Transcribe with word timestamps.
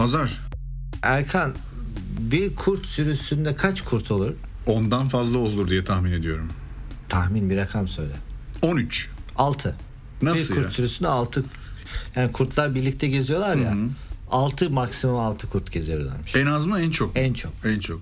Azar. 0.00 0.40
Erkan 1.02 1.54
bir 2.18 2.54
kurt 2.54 2.86
sürüsünde 2.86 3.56
kaç 3.56 3.82
kurt 3.82 4.10
olur? 4.10 4.32
Ondan 4.66 5.08
fazla 5.08 5.38
olur 5.38 5.68
diye 5.68 5.84
tahmin 5.84 6.12
ediyorum. 6.12 6.48
Tahmin 7.08 7.50
bir 7.50 7.56
rakam 7.56 7.88
söyle. 7.88 8.12
13. 8.62 9.08
6. 9.36 9.76
Nasıl 10.22 10.54
bir 10.54 10.54
kurt 10.54 10.64
ya? 10.64 10.70
sürüsünde 10.70 11.08
6 11.08 11.44
yani 12.16 12.32
kurtlar 12.32 12.74
birlikte 12.74 13.08
geziyorlar 13.08 13.56
ya. 13.56 13.74
6 14.30 14.70
maksimum 14.70 15.18
6 15.18 15.48
kurt 15.48 15.72
geziyorlarmış. 15.72 16.36
En 16.36 16.46
az 16.46 16.66
mı 16.66 16.80
en 16.80 16.90
çok? 16.90 17.16
mu? 17.16 17.22
En 17.22 17.32
çok. 17.32 17.52
En 17.64 17.80
çok. 17.80 18.00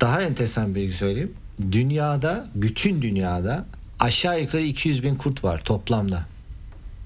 Daha 0.00 0.22
enteresan 0.22 0.74
bir 0.74 0.80
bilgi 0.80 0.92
söyleyeyim. 0.92 1.32
Dünyada, 1.72 2.50
bütün 2.54 3.02
dünyada 3.02 3.66
aşağı 4.00 4.40
yukarı 4.40 4.62
200 4.62 5.02
bin 5.02 5.14
kurt 5.14 5.44
var 5.44 5.60
toplamda. 5.64 6.26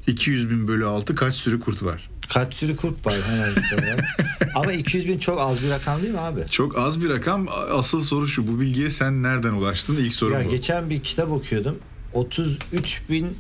200 0.06 0.50
bin 0.50 0.68
bölü 0.68 0.86
6 0.86 1.14
kaç 1.14 1.34
sürü 1.34 1.60
kurt 1.60 1.82
var? 1.82 2.10
Kaç 2.32 2.54
sürü 2.54 2.76
kurt 2.76 3.06
var 3.06 3.14
hemen. 3.30 3.52
Ama 4.54 4.72
200 4.72 5.08
bin 5.08 5.18
çok 5.18 5.40
az 5.40 5.62
bir 5.62 5.70
rakam 5.70 6.02
değil 6.02 6.12
mi 6.12 6.20
abi? 6.20 6.40
Çok 6.50 6.78
az 6.78 7.00
bir 7.00 7.08
rakam. 7.08 7.46
Asıl 7.74 8.00
soru 8.02 8.28
şu. 8.28 8.48
Bu 8.48 8.60
bilgiye 8.60 8.90
sen 8.90 9.22
nereden 9.22 9.52
ulaştın? 9.52 9.96
İlk 9.96 10.14
soru 10.14 10.32
Ya 10.34 10.44
bu. 10.44 10.50
geçen 10.50 10.90
bir 10.90 11.02
kitap 11.02 11.30
okuyordum. 11.30 11.78
33 12.12 13.02
bin 13.10 13.36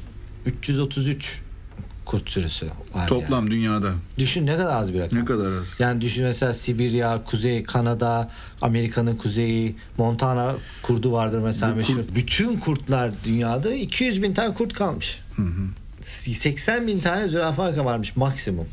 333 0.46 1.40
kurt 2.04 2.30
sürüsü 2.30 2.66
var 2.94 3.08
Toplam 3.08 3.40
yani. 3.44 3.50
dünyada. 3.50 3.92
Düşün 4.18 4.46
ne 4.46 4.56
kadar 4.56 4.76
az 4.76 4.94
bir 4.94 5.00
rakam. 5.00 5.18
Ne 5.18 5.24
kadar 5.24 5.52
az? 5.52 5.68
Yani 5.78 6.00
düşün 6.00 6.24
mesela 6.24 6.54
Sibirya, 6.54 7.24
Kuzey 7.24 7.62
Kanada, 7.62 8.30
Amerika'nın 8.62 9.16
kuzeyi, 9.16 9.76
Montana 9.98 10.54
kurdu 10.82 11.12
vardır 11.12 11.38
mesela 11.38 11.72
Bu 11.72 11.76
meşhur. 11.76 11.94
kurt- 11.94 12.14
Bütün 12.14 12.56
kurtlar 12.58 13.10
dünyada 13.24 13.74
200 13.74 14.22
bin 14.22 14.34
tane 14.34 14.54
kurt 14.54 14.72
kalmış. 14.72 15.20
80 16.00 16.86
bin 16.86 17.00
tane 17.00 17.28
zürafa 17.28 17.84
varmış 17.84 18.16
maksimum. 18.16 18.66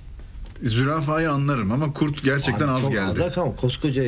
Zürafayı 0.64 1.32
anlarım 1.32 1.72
ama 1.72 1.94
kurt 1.94 2.24
gerçekten 2.24 2.68
Abi 2.68 2.72
az 2.72 2.82
çok 2.82 2.92
geldi. 2.92 3.10
Az 3.10 3.20
rakam. 3.20 3.56
Koskoca 3.56 4.04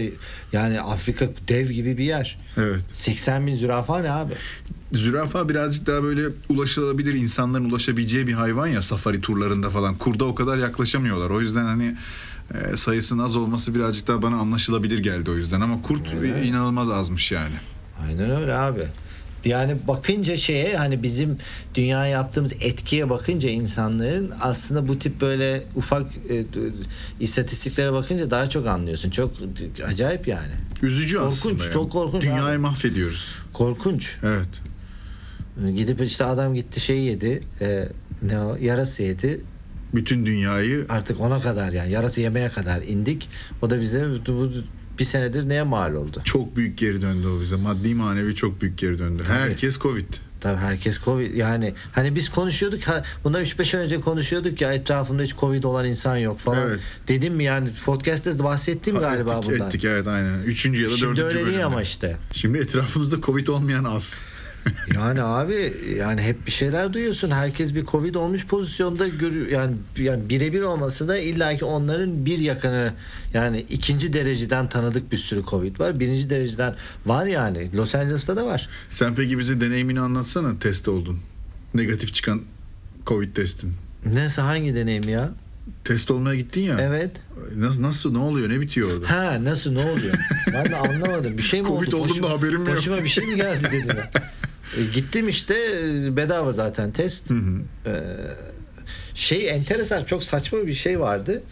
yani 0.54 0.82
Afrika 0.82 1.26
dev 1.48 1.70
gibi 1.70 1.98
bir 1.98 2.04
yer. 2.04 2.38
Evet. 2.58 2.82
80 2.94 3.48
bin 3.48 3.56
zürafa 3.56 4.00
ne 4.02 4.12
abi? 4.12 4.34
Zürafa 4.92 5.50
birazcık 5.50 5.88
daha 5.88 6.04
böyle 6.04 6.22
ulaşılabilir 6.50 7.14
insanların 7.14 7.70
ulaşabileceği 7.70 8.28
bir 8.28 8.34
hayvan 8.34 8.68
ya 8.68 8.82
safari 8.82 9.22
turlarında 9.22 9.70
falan. 9.70 9.96
Kurda 9.96 10.26
o 10.26 10.36
kadar 10.36 10.58
yaklaşamıyorlar. 10.58 11.30
O 11.30 11.42
yüzden 11.42 11.66
hani 11.66 11.96
e, 12.54 12.78
sayısının 12.78 13.24
az 13.24 13.36
olması 13.36 13.76
birazcık 13.76 14.08
daha 14.08 14.22
bana 14.22 14.36
anlaşılabilir 14.36 15.00
geldi 15.00 15.32
o 15.32 15.36
yüzden. 15.36 15.62
Ama 15.62 15.82
kurt 15.82 16.14
Evet. 16.20 16.46
inanılmaz 16.46 16.90
azmış 16.90 17.32
yani. 17.32 17.56
Aynen 18.08 18.30
öyle 18.42 18.54
abi. 18.56 18.84
Yani 19.46 19.76
bakınca 19.88 20.36
şeye 20.38 20.78
hani 20.78 21.04
bizim 21.04 21.38
dünya 21.76 22.06
yaptığımız 22.08 22.54
etkiye 22.54 23.10
bakınca 23.10 23.50
insanların 23.50 24.32
aslında 24.42 24.88
bu 24.88 25.00
tip 25.00 25.22
böyle 25.22 25.64
ufak 25.76 26.06
e, 26.30 26.46
istatistiklere 27.20 27.94
bakınca 27.94 28.32
daha 28.32 28.50
çok 28.50 28.68
anlıyorsun. 28.68 29.10
Çok 29.10 29.32
acayip 29.88 30.28
yani. 30.28 30.54
Üzücü 30.82 31.18
Korkunç, 31.18 31.34
aslında. 31.34 31.64
yani. 31.64 31.74
çok 31.74 31.92
korkunç 31.92 32.24
Dünyayı 32.24 32.44
abi. 32.44 32.58
mahvediyoruz. 32.58 33.36
Korkunç. 33.54 34.18
Evet. 34.24 34.50
Gidip 35.76 36.02
işte 36.02 36.24
adam 36.26 36.56
gitti 36.56 36.80
şey 36.80 37.00
yedi. 37.00 37.42
e, 37.62 37.88
ne 38.24 38.40
o? 38.40 38.56
Yarası 38.62 39.04
yedi. 39.04 39.42
Bütün 39.96 40.26
dünyayı 40.26 40.86
Artık 40.90 41.22
ona 41.22 41.42
kadar 41.42 41.72
yani 41.72 41.92
yarası 41.92 42.22
yemeye 42.22 42.50
kadar 42.50 42.82
indik. 42.82 43.30
O 43.62 43.70
da 43.70 43.82
bize 43.82 44.06
bu, 44.28 44.34
bu 44.34 44.52
bir 45.00 45.06
senedir 45.06 45.50
neye 45.50 45.64
mal 45.64 45.94
oldu? 45.94 46.22
çok 46.24 46.56
büyük 46.56 46.78
geri 46.78 47.02
döndü 47.02 47.28
o 47.28 47.42
bize. 47.42 47.56
Maddi 47.56 47.96
manevi 47.96 48.36
çok 48.36 48.62
büyük 48.62 48.78
geri 48.78 49.00
döndü. 49.00 49.24
Herkes 49.28 49.80
Covid. 49.80 50.06
Tabii 50.42 50.58
herkes 50.58 51.02
Covid 51.02 51.36
yani 51.36 51.74
hani 51.92 52.16
biz 52.16 52.30
konuşuyorduk 52.30 52.84
ha, 52.84 53.04
bundan 53.24 53.44
3-5 53.44 53.78
ay 53.78 53.84
önce 53.84 54.02
konuşuyorduk 54.02 54.62
ya 54.62 54.74
etrafımda 54.74 55.24
hiç 55.24 55.36
Covid 55.36 55.64
olan 55.64 55.86
insan 55.86 56.18
yok 56.18 56.40
falan. 56.40 56.68
Evet. 56.68 56.80
Dedim 57.08 57.34
mi 57.34 57.44
yani 57.44 57.70
podcast'te 57.86 58.40
de 58.40 58.44
bahsettim 58.44 59.00
galiba 59.00 59.34
ettik, 59.38 59.52
bundan. 59.52 59.68
ettik 59.68 59.86
evet 59.86 60.08
aynen. 60.08 60.44
Üçüncü 60.44 60.84
ya 60.84 60.90
da 60.90 60.98
Şimdi 60.98 61.18
dördüncü 61.18 61.38
öyle 61.38 61.52
değil 61.52 61.66
ama 61.66 61.82
işte. 61.82 62.18
Şimdi 62.32 62.58
etrafımızda 62.58 63.22
Covid 63.22 63.48
olmayan 63.48 63.84
az. 63.84 64.16
Yani 64.96 65.22
abi 65.24 65.74
yani 65.98 66.22
hep 66.22 66.48
bir 66.48 66.52
şeyler 66.52 66.94
duyuyorsun. 66.94 67.32
Herkes 67.32 67.76
bir 67.76 67.86
Covid 67.86 68.16
olmuş 68.16 68.48
pozisyonda 68.48 69.08
görüyor. 69.08 69.48
Yani, 69.48 69.76
yani 69.98 70.30
birebir 70.30 70.62
olması 70.62 71.08
da 71.08 71.18
illaki 71.18 71.66
onların 71.66 72.26
bir 72.26 72.38
yakını 72.38 72.94
yani 73.34 73.66
ikinci 73.70 74.14
dereceden 74.14 74.70
tanıdık 74.70 75.12
bir 75.12 75.18
sürü 75.18 75.44
Covid 75.46 75.80
var. 75.80 76.00
Birinci 76.00 76.30
dereceden 76.30 76.76
var 77.06 77.26
yani. 77.26 77.78
Los 77.78 77.96
Angeles'ta 77.96 78.36
da 78.38 78.46
var. 78.46 78.70
Sen 78.90 79.16
peki 79.16 79.40
bize 79.40 79.62
deneyimini 79.62 80.00
anlatsana 80.00 80.60
test 80.60 80.88
oldun. 80.88 81.20
Negatif 81.74 82.14
çıkan 82.14 82.42
Covid 83.08 83.36
testin. 83.36 83.74
Neyse 84.06 84.42
hangi 84.42 84.76
deneyim 84.76 85.10
ya? 85.10 85.32
Test 85.84 86.12
olmaya 86.12 86.36
gittin 86.36 86.62
ya. 86.62 86.78
Evet. 86.82 87.12
Nasıl 87.56 87.82
nasıl 87.82 88.12
ne 88.12 88.18
oluyor 88.18 88.50
ne 88.50 88.62
bitiyor 88.62 88.94
orada? 88.94 89.10
Ha 89.10 89.44
nasıl 89.44 89.72
ne 89.72 89.86
oluyor? 89.86 90.14
Ben 90.54 90.72
de 90.72 90.76
anlamadım. 90.76 91.38
Bir 91.38 91.44
şey 91.44 91.62
mi 91.62 91.68
Covid 91.68 91.92
oldu? 91.92 91.98
oldum 91.98 92.24
da 92.24 92.30
haberim 92.30 92.66
yok. 92.66 92.76
Başıma 92.76 93.04
bir 93.04 93.08
şey 93.08 93.26
mi 93.26 93.36
geldi 93.36 93.70
dedim. 93.72 93.98
E, 94.78 94.84
gittim 94.94 95.28
işte 95.28 95.54
e, 95.54 96.18
bedava 96.18 96.52
zaten 96.52 96.92
test. 96.92 97.32
E, 97.32 97.36
şey 99.14 99.50
enteresan 99.50 100.04
çok 100.04 100.24
saçma 100.24 100.68
bir 100.68 100.74
şey 100.74 101.00
vardı. 101.00 101.44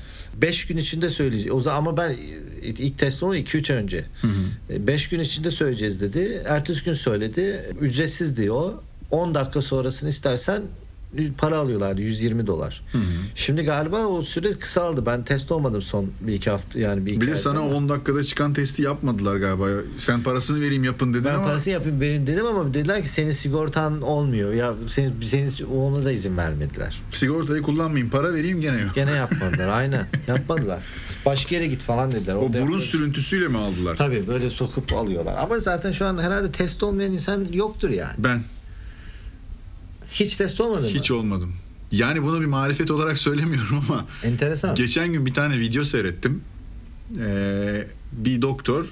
5 0.41 0.67
gün 0.67 0.78
içinde 0.78 1.09
söyleyeceğiz. 1.09 1.51
O 1.51 1.59
zaman 1.59 1.77
ama 1.77 1.97
ben 1.97 2.16
ilk 2.61 2.97
test 2.97 3.23
onu 3.23 3.38
2-3 3.38 3.73
ay 3.73 3.79
önce. 3.79 4.06
5 4.69 5.09
gün 5.09 5.19
içinde 5.19 5.51
söyleyeceğiz 5.51 6.01
dedi. 6.01 6.41
Ertesi 6.45 6.85
gün 6.85 6.94
söyledi. 6.94 7.61
Ücretsizdi 7.81 8.51
o. 8.51 8.83
10 9.11 9.35
dakika 9.35 9.61
sonrasını 9.61 10.09
istersen 10.09 10.61
para 11.38 11.57
alıyorlardı 11.57 12.01
120 12.01 12.47
dolar. 12.47 12.81
Şimdi 13.35 13.62
galiba 13.63 14.06
o 14.06 14.22
süre 14.22 14.51
kısaldı. 14.53 15.06
Ben 15.06 15.23
test 15.23 15.51
olmadım 15.51 15.81
son 15.81 16.06
bir 16.22 16.34
iki 16.34 16.50
hafta 16.50 16.79
yani 16.79 17.06
bir 17.06 17.12
iki 17.12 17.22
Bir 17.22 17.28
de 17.28 17.35
sana 17.38 17.59
ama. 17.59 17.75
10 17.75 17.90
dakikada 17.90 18.23
çıkan 18.23 18.53
testi 18.53 18.81
yapmadılar 18.81 19.35
galiba. 19.38 19.68
Sen 19.97 20.23
parasını 20.23 20.62
vereyim 20.62 20.84
yapın 20.84 21.13
dedin 21.13 21.25
Ben 21.25 21.34
ama 21.35 21.45
parasını 21.45 21.73
yapayım 21.73 22.01
verin 22.01 22.28
dedim 22.28 22.45
ama 22.45 22.73
dediler 22.73 23.01
ki 23.03 23.09
senin 23.09 23.31
sigortan 23.31 24.01
olmuyor. 24.01 24.53
Ya 24.53 24.73
senin, 24.88 25.22
senin 25.22 25.51
ona 25.75 26.03
da 26.03 26.12
izin 26.12 26.38
vermediler. 26.38 27.01
sigortayı 27.12 27.62
kullanmayayım 27.62 28.09
para 28.09 28.34
vereyim 28.34 28.62
gene 28.62 28.81
yok. 28.81 28.95
Gene 28.95 29.12
yapmadılar 29.12 29.68
aynen. 29.68 30.07
Yapmadılar. 30.28 30.84
Başka 31.25 31.56
yere 31.56 31.68
git 31.68 31.81
falan 31.81 32.12
dediler. 32.12 32.35
O 32.35 32.38
Orada 32.38 32.47
burun 32.53 32.59
yapmadılar. 32.59 32.81
sürüntüsüyle 32.85 33.47
mi 33.47 33.57
aldılar? 33.57 33.95
Tabii 33.95 34.28
böyle 34.28 34.50
sokup 34.50 34.94
alıyorlar. 34.94 35.35
Ama 35.38 35.59
zaten 35.59 35.91
şu 35.91 36.06
an 36.06 36.18
herhalde 36.18 36.51
test 36.51 36.84
olmayan 36.84 37.12
insan 37.13 37.45
yoktur 37.53 37.89
yani. 37.89 38.13
Ben 38.18 38.41
Hiç 40.12 40.35
test 40.35 40.62
olmadı 40.62 40.81
mı? 40.81 40.88
hiç 40.88 41.12
olmadım. 41.12 41.53
Yani 41.91 42.23
bunu 42.23 42.41
bir 42.41 42.45
marifet 42.45 42.91
olarak 42.91 43.18
söylemiyorum 43.28 43.84
ama 43.88 44.06
Enteresan. 44.23 44.75
geçen 44.75 45.13
gün 45.13 45.25
bir 45.25 45.34
tane 45.34 45.59
video 45.59 45.84
seyrettim. 45.84 46.41
Ee, 47.19 47.88
bir 48.12 48.41
doktor 48.41 48.85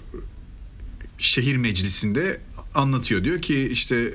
şehir 1.17 1.57
meclisinde 1.57 2.39
anlatıyor. 2.75 3.23
Diyor 3.23 3.41
ki 3.41 3.69
işte 3.71 4.13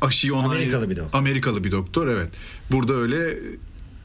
aşıyı 0.00 0.34
onay... 0.34 0.46
Amerikalı 0.56 0.90
bir 0.90 0.96
doktor. 0.96 1.18
Amerikalı 1.18 1.64
bir 1.64 1.70
doktor 1.70 2.08
evet. 2.08 2.28
Burada 2.70 2.92
öyle 2.94 3.38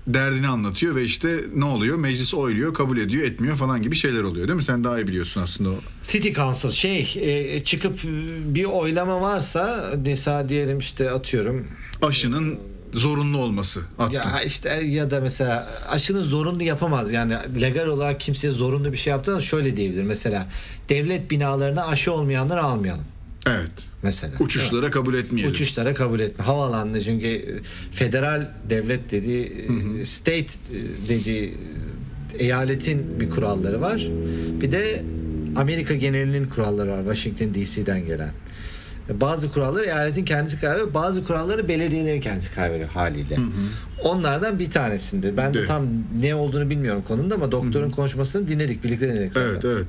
derdini 0.08 0.48
anlatıyor 0.48 0.96
ve 0.96 1.04
işte 1.04 1.44
ne 1.56 1.66
oluyor? 1.66 1.98
Meclis 1.98 2.34
oyluyor, 2.34 2.74
kabul 2.74 2.98
ediyor, 2.98 3.24
etmiyor 3.24 3.56
falan 3.56 3.82
gibi 3.82 3.96
şeyler 3.96 4.24
oluyor 4.24 4.48
değil 4.48 4.58
mi? 4.58 4.64
Sen 4.64 4.84
daha 4.84 5.00
iyi 5.00 5.08
biliyorsun 5.08 5.42
aslında 5.42 5.70
o. 5.70 5.76
City 6.04 6.34
Council 6.34 6.70
şey 6.70 7.16
e, 7.22 7.64
çıkıp 7.64 8.00
e, 8.06 8.10
bir 8.56 8.66
oylama 8.66 9.22
varsa 9.22 9.94
mesela 10.06 10.50
diyelim 10.50 10.80
işte 10.80 11.12
atıyorum 11.12 11.68
Aşının 12.02 12.60
zorunlu 12.94 13.38
olması. 13.38 13.82
Attım. 14.00 14.14
Ya 14.14 14.42
işte 14.46 14.70
ya 14.70 15.12
da 15.12 15.20
mesela 15.22 15.70
aşının 15.90 16.22
zorunlu 16.22 16.64
yapamaz. 16.64 17.14
Yani 17.14 17.34
legal 17.62 17.88
olarak 17.88 18.20
kimseye 18.20 18.52
zorunlu 18.52 18.92
bir 18.92 18.98
şey 18.98 19.12
yaptığında 19.12 19.42
şöyle 19.42 19.78
diyebilir. 19.78 20.04
Mesela 20.04 20.48
devlet 20.90 21.32
binalarına 21.32 21.86
aşı 21.86 22.14
olmayanları 22.14 22.64
almayalım. 22.64 23.06
Evet. 23.48 23.72
Mesela. 24.04 24.34
Uçuşlara 24.40 24.92
kabul 24.92 25.14
etmeyelim. 25.14 25.52
Uçuşlara 25.52 25.94
kabul 25.94 26.20
etme. 26.20 26.46
Havaalanında 26.46 27.02
çünkü 27.02 27.62
federal 27.92 28.52
devlet 28.70 29.12
dediği, 29.12 29.44
e, 30.02 30.06
state 30.06 30.40
e, 30.40 31.10
dediği 31.10 31.54
eyaletin 32.40 33.20
bir 33.20 33.30
kuralları 33.30 33.82
var. 33.82 34.08
Bir 34.62 34.72
de 34.72 35.04
Amerika 35.56 35.96
genelinin 35.96 36.50
kuralları 36.50 36.92
var. 36.92 37.00
Washington 37.04 37.54
DC'den 37.54 38.06
gelen. 38.06 38.32
E, 39.10 39.22
Bazı 39.22 39.52
kuralları 39.52 39.86
eyaletin 39.86 40.26
kendisi 40.26 40.60
karar 40.62 40.74
veriyor. 40.74 40.94
Bazı 40.94 41.24
kuralları 41.24 41.68
belediyelerin 41.68 42.22
kendisi 42.22 42.54
karar 42.56 42.72
veriyor 42.72 42.90
haliyle. 42.90 43.38
Onlardan 44.04 44.60
bir 44.60 44.72
tanesinde. 44.72 45.38
Ben 45.38 45.54
de 45.54 45.66
tam 45.66 45.86
ne 46.22 46.36
olduğunu 46.36 46.70
bilmiyorum 46.70 47.04
konumda 47.08 47.36
ama 47.36 47.52
doktorun 47.52 47.92
konuşmasını 47.92 48.48
dinledik. 48.48 48.84
Birlikte 48.84 49.08
dinledik 49.14 49.34
zaten. 49.34 49.50
Evet 49.50 49.66
evet. 49.66 49.86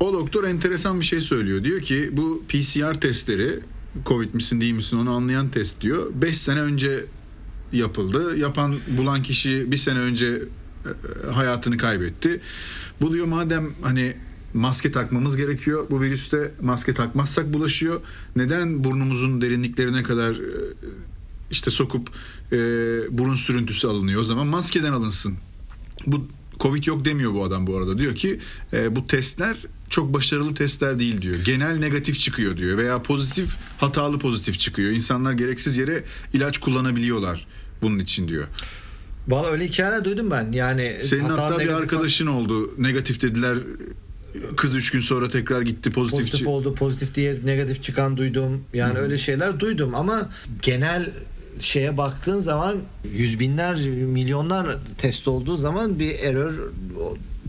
O 0.00 0.12
doktor 0.12 0.44
enteresan 0.44 1.00
bir 1.00 1.04
şey 1.04 1.20
söylüyor. 1.20 1.64
Diyor 1.64 1.80
ki 1.80 2.10
bu 2.12 2.42
PCR 2.48 3.00
testleri 3.00 3.60
Covid 4.06 4.34
misin 4.34 4.60
değil 4.60 4.74
misin 4.74 4.96
onu 4.96 5.10
anlayan 5.10 5.48
test 5.48 5.80
diyor. 5.80 6.06
5 6.14 6.38
sene 6.38 6.60
önce 6.60 7.04
yapıldı. 7.72 8.38
Yapan 8.38 8.76
bulan 8.98 9.22
kişi 9.22 9.72
bir 9.72 9.76
sene 9.76 9.98
önce 9.98 10.26
e, 10.26 11.30
hayatını 11.32 11.76
kaybetti. 11.76 12.40
Bu 13.00 13.12
diyor 13.12 13.26
madem 13.26 13.70
hani 13.82 14.16
maske 14.54 14.92
takmamız 14.92 15.36
gerekiyor. 15.36 15.86
Bu 15.90 16.00
virüste 16.00 16.52
maske 16.62 16.94
takmazsak 16.94 17.52
bulaşıyor. 17.52 18.00
Neden 18.36 18.84
burnumuzun 18.84 19.40
derinliklerine 19.40 20.02
kadar 20.02 20.30
e, 20.30 20.74
işte 21.50 21.70
sokup 21.70 22.08
e, 22.52 22.56
burun 23.18 23.34
sürüntüsü 23.34 23.86
alınıyor? 23.88 24.20
O 24.20 24.24
zaman 24.24 24.46
maskeden 24.46 24.92
alınsın. 24.92 25.34
Bu 26.06 26.26
Covid 26.60 26.84
yok 26.84 27.04
demiyor 27.04 27.34
bu 27.34 27.44
adam 27.44 27.66
bu 27.66 27.76
arada. 27.76 27.98
Diyor 27.98 28.14
ki 28.14 28.40
e, 28.72 28.96
bu 28.96 29.06
testler 29.06 29.56
çok 29.90 30.14
başarılı 30.14 30.54
testler 30.54 30.98
değil 30.98 31.22
diyor. 31.22 31.36
Genel 31.44 31.78
negatif 31.78 32.18
çıkıyor 32.18 32.56
diyor 32.56 32.78
veya 32.78 33.02
pozitif 33.02 33.56
hatalı 33.78 34.18
pozitif 34.18 34.60
çıkıyor. 34.60 34.90
İnsanlar 34.90 35.32
gereksiz 35.32 35.76
yere 35.76 36.04
ilaç 36.32 36.58
kullanabiliyorlar 36.58 37.46
bunun 37.82 37.98
için 37.98 38.28
diyor. 38.28 38.46
Valla 39.28 39.48
öyle 39.48 39.64
hikayeler 39.64 40.04
duydum 40.04 40.30
ben. 40.30 40.52
Yani 40.52 40.96
Senin 41.02 41.24
hatta, 41.24 41.58
bir 41.58 41.64
negatif- 41.64 41.74
arkadaşın 41.74 42.26
oldu. 42.26 42.74
Negatif 42.78 43.22
dediler. 43.22 43.58
Kız 44.56 44.74
üç 44.74 44.90
gün 44.90 45.00
sonra 45.00 45.28
tekrar 45.28 45.62
gitti 45.62 45.90
pozitif. 45.92 46.20
pozitif 46.20 46.46
oldu, 46.46 46.74
pozitif 46.74 47.14
diye 47.14 47.36
negatif 47.44 47.82
çıkan 47.82 48.16
duydum. 48.16 48.64
Yani 48.74 48.98
öyle 48.98 49.18
şeyler 49.18 49.60
duydum 49.60 49.94
ama 49.94 50.28
genel 50.62 51.10
şeye 51.60 51.96
baktığın 51.96 52.40
zaman 52.40 52.76
yüz 53.14 53.40
binler, 53.40 53.76
milyonlar 53.88 54.76
test 54.98 55.28
olduğu 55.28 55.56
zaman 55.56 55.98
bir 55.98 56.14
error 56.18 56.52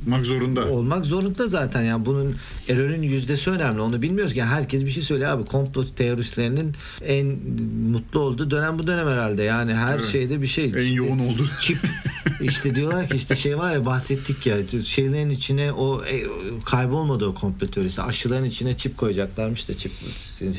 Olmak 0.07 0.25
zorunda. 0.25 0.67
olmak 0.69 1.05
zorunda 1.05 1.47
zaten. 1.47 1.81
Yani 1.83 2.05
bunun 2.05 2.35
error'ün 2.69 3.01
yüzdesi 3.01 3.49
önemli. 3.49 3.81
Onu 3.81 4.01
bilmiyoruz 4.01 4.33
ki. 4.33 4.43
Herkes 4.43 4.85
bir 4.85 4.89
şey 4.91 5.03
söylüyor 5.03 5.31
abi. 5.31 5.45
Komplo 5.45 5.85
teoristlerinin 5.85 6.73
en 7.05 7.25
mutlu 7.91 8.19
olduğu 8.19 8.51
dönem 8.51 8.79
bu 8.79 8.87
dönem 8.87 9.07
herhalde. 9.07 9.43
Yani 9.43 9.73
her 9.73 9.95
Evet. 9.95 10.05
şeyde 10.05 10.41
bir 10.41 10.47
şey. 10.47 10.65
En 10.65 10.67
İşte 10.69 10.81
yoğun 10.93 11.19
oldu. 11.19 11.49
Çip. 11.59 11.77
İşte 12.41 12.75
diyorlar 12.75 13.07
ki 13.07 13.17
işte 13.17 13.35
şey 13.35 13.57
var 13.57 13.73
ya 13.73 13.85
bahsettik 13.85 14.45
ya 14.45 14.57
şeylerin 14.85 15.29
içine 15.29 15.71
o 15.71 16.03
e, 16.05 16.23
kaybolmadı 16.65 17.25
o 17.25 17.33
komplo 17.33 17.67
teorisi. 17.67 18.01
Aşıların 18.01 18.45
içine 18.45 18.77
çip 18.77 18.97
koyacaklarmış 18.97 19.69
da 19.69 19.77
çip 19.77 19.91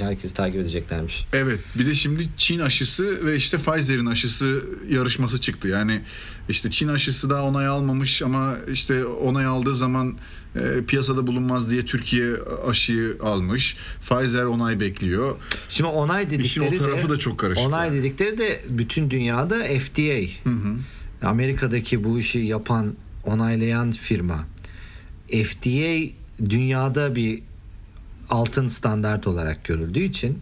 herkes 0.00 0.34
takip 0.34 0.60
edeceklermiş. 0.60 1.26
Evet 1.32 1.58
bir 1.78 1.86
de 1.86 1.94
şimdi 1.94 2.28
Çin 2.36 2.60
aşısı 2.60 3.26
ve 3.26 3.36
işte 3.36 3.56
Pfizer'in 3.58 4.06
aşısı 4.06 4.64
yarışması 4.90 5.40
çıktı. 5.40 5.68
Yani 5.68 6.02
işte 6.48 6.70
Çin 6.70 6.88
aşısı 6.88 7.30
daha 7.30 7.42
onay 7.42 7.66
almamış 7.66 8.22
ama 8.22 8.56
işte 8.72 9.04
onay 9.04 9.44
aldığı 9.44 9.74
zaman 9.74 10.14
e, 10.56 10.84
piyasada 10.86 11.26
bulunmaz 11.26 11.70
diye 11.70 11.84
Türkiye 11.84 12.34
aşıyı 12.68 13.16
almış. 13.22 13.76
Pfizer 14.00 14.44
onay 14.44 14.80
bekliyor. 14.80 15.36
Şimdi 15.68 15.90
onay 15.90 16.30
dedikleri 16.30 16.46
İşin 16.46 16.62
o 16.62 16.78
tarafı 16.78 17.08
de, 17.08 17.12
da 17.12 17.18
çok 17.18 17.38
karışık 17.38 17.66
Onay 17.66 17.88
yani. 17.88 17.98
dedikleri 17.98 18.38
de 18.38 18.60
bütün 18.68 19.10
dünyada 19.10 19.58
FDA. 19.64 20.50
Amerika'daki 21.22 22.04
bu 22.04 22.18
işi 22.18 22.38
yapan, 22.38 22.94
onaylayan 23.24 23.90
firma. 23.90 24.46
FDA 25.28 26.10
dünyada 26.50 27.14
bir 27.14 27.42
altın 28.30 28.68
standart 28.68 29.26
olarak 29.26 29.64
görüldüğü 29.64 30.00
için 30.00 30.38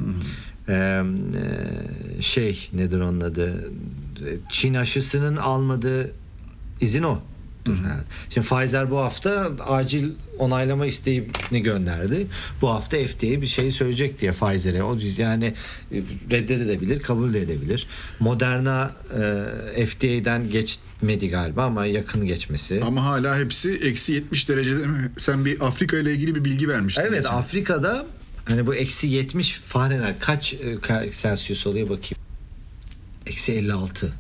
e, 0.69 0.73
e, 0.73 1.03
şey 2.23 2.71
nedir 2.73 3.01
onun 3.01 3.21
adı 3.21 3.71
Çin 4.49 4.75
aşısının 4.75 5.37
almadığı 5.37 6.13
izin 6.81 7.03
o. 7.03 7.19
herhalde. 7.77 8.03
Şimdi 8.29 8.47
Pfizer 8.47 8.91
bu 8.91 8.99
hafta 8.99 9.51
acil 9.67 10.11
onaylama 10.39 10.87
isteğini 10.87 11.63
gönderdi. 11.63 12.27
Bu 12.63 12.69
hafta 12.69 12.97
FDA 12.97 13.27
bir 13.27 13.47
şey 13.47 13.73
söyleyecek 13.73 14.21
diye 14.21 14.33
Pfizer'e. 14.33 14.83
O 14.83 14.97
yani 15.19 15.55
e, 15.93 15.97
reddedebilir, 16.31 17.01
kabul 17.01 17.35
de 17.35 17.41
edebilir. 17.41 17.87
Moderna 18.21 18.93
e, 19.77 19.87
FDA'den 19.87 20.51
geçmedi 20.51 21.31
galiba 21.31 21.65
ama 21.65 21.87
yakın 21.87 22.27
geçmesi. 22.27 22.81
Ama 22.85 23.05
hala 23.05 23.39
hepsi 23.39 23.73
eksi 23.73 24.13
70 24.13 24.49
derecede 24.49 24.87
mi? 24.87 25.11
Sen 25.19 25.45
bir 25.45 25.67
Afrika 25.67 25.99
ile 25.99 26.13
ilgili 26.13 26.35
bir 26.35 26.45
bilgi 26.45 26.69
vermiştin. 26.69 27.03
Evet 27.03 27.23
geçen. 27.23 27.35
Afrika'da 27.35 28.07
hani 28.45 28.67
bu 28.67 28.75
eksi 28.75 29.07
70 29.07 29.53
Fahrenheit 29.53 30.21
kaç 30.21 30.55
e, 30.55 31.11
Celsius 31.11 31.67
oluyor 31.67 31.89
bakayım. 31.89 32.19
Eksi 33.27 33.53
56. 33.53 34.13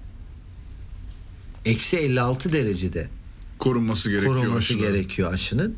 Eksi 1.64 1.96
56 1.96 2.52
derecede 2.52 3.08
korunması 3.58 4.10
gerekiyor. 4.10 4.34
korunması 4.34 4.58
aşıların. 4.58 4.92
gerekiyor 4.92 5.32
aşının. 5.32 5.76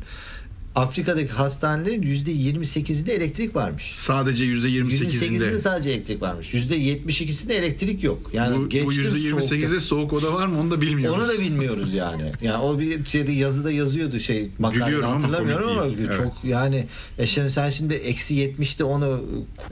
Afrika'daki 0.75 1.31
hastanelerin 1.31 2.01
%28'inde 2.03 3.11
elektrik 3.11 3.55
varmış. 3.55 3.93
Sadece 3.95 4.43
yüzde 4.43 4.69
28'inde. 4.69 5.15
%28'inde 5.15 5.57
sadece 5.57 5.89
elektrik 5.89 6.21
varmış. 6.21 6.53
%72'sinde 6.53 7.53
elektrik 7.53 8.03
yok. 8.03 8.31
Yani 8.33 8.57
Bu, 8.57 8.61
bu 8.61 8.69
geçtim 8.69 9.15
yüzde 9.15 9.29
28'de 9.29 9.79
soğukta. 9.79 9.79
soğuk 9.79 10.13
oda 10.13 10.33
var 10.33 10.47
mı 10.47 10.59
onu 10.59 10.71
da 10.71 10.81
bilmiyoruz. 10.81 11.23
Onu 11.23 11.29
da 11.29 11.41
bilmiyoruz 11.41 11.93
yani. 11.93 12.31
Yani 12.41 12.63
o 12.63 12.79
bir 12.79 13.05
şeyde 13.05 13.31
yazıda 13.31 13.71
yazıyordu 13.71 14.19
şey 14.19 14.49
makalede 14.59 15.05
ama 15.05 15.15
hatırlamıyorum 15.15 15.69
ama, 15.69 15.85
değil. 15.85 15.97
Evet. 15.99 16.17
çok 16.17 16.33
yani 16.43 16.87
e 17.17 17.25
şimdi 17.25 17.49
sen 17.49 17.69
şimdi 17.69 17.93
eksi 17.93 18.35
70'te 18.35 18.83
onu 18.83 19.21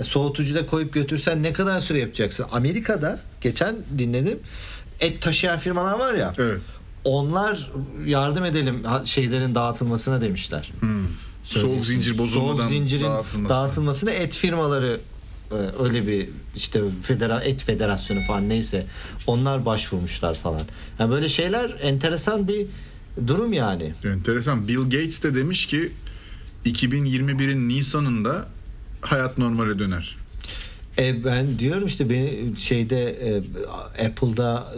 soğutucuda 0.01 0.65
koyup 0.65 0.93
götürsen 0.93 1.43
ne 1.43 1.53
kadar 1.53 1.79
süre 1.79 1.99
yapacaksın? 1.99 2.45
Amerika'da 2.51 3.19
geçen 3.41 3.75
dinledim 3.97 4.39
et 4.99 5.21
taşıyan 5.21 5.57
firmalar 5.57 5.99
var 5.99 6.13
ya. 6.13 6.33
Evet. 6.37 6.61
Onlar 7.03 7.71
yardım 8.05 8.45
edelim 8.45 8.83
şeylerin 9.05 9.55
dağıtılmasına 9.55 10.21
demişler. 10.21 10.71
Soğuk 11.43 11.85
zincir 11.85 12.17
bozulmadan 12.17 12.57
Soğuk 12.57 12.69
zincirin 12.69 13.03
dağıtılması. 13.03 13.49
dağıtılmasına 13.49 14.11
et 14.11 14.35
firmaları 14.35 14.99
e, 15.51 15.55
öyle 15.83 16.07
bir 16.07 16.29
işte 16.55 16.81
federa 17.03 17.41
et 17.41 17.63
federasyonu 17.63 18.21
falan 18.21 18.49
neyse 18.49 18.85
onlar 19.27 19.65
başvurmuşlar 19.65 20.33
falan. 20.33 20.61
Yani 20.99 21.11
böyle 21.11 21.29
şeyler 21.29 21.75
enteresan 21.81 22.47
bir 22.47 22.65
durum 23.27 23.53
yani. 23.53 23.93
Enteresan. 24.05 24.67
Bill 24.67 24.83
Gates 24.83 25.23
de 25.23 25.35
demiş 25.35 25.65
ki 25.65 25.91
2021'in 26.65 27.69
Nisan'ında 27.69 28.47
hayat 29.01 29.37
normale 29.37 29.79
döner. 29.79 30.17
E 30.99 31.23
ben 31.25 31.59
diyorum 31.59 31.87
işte 31.87 32.09
beni 32.09 32.57
şeyde 32.57 33.09
e, 33.09 34.05
Apple'da, 34.05 34.73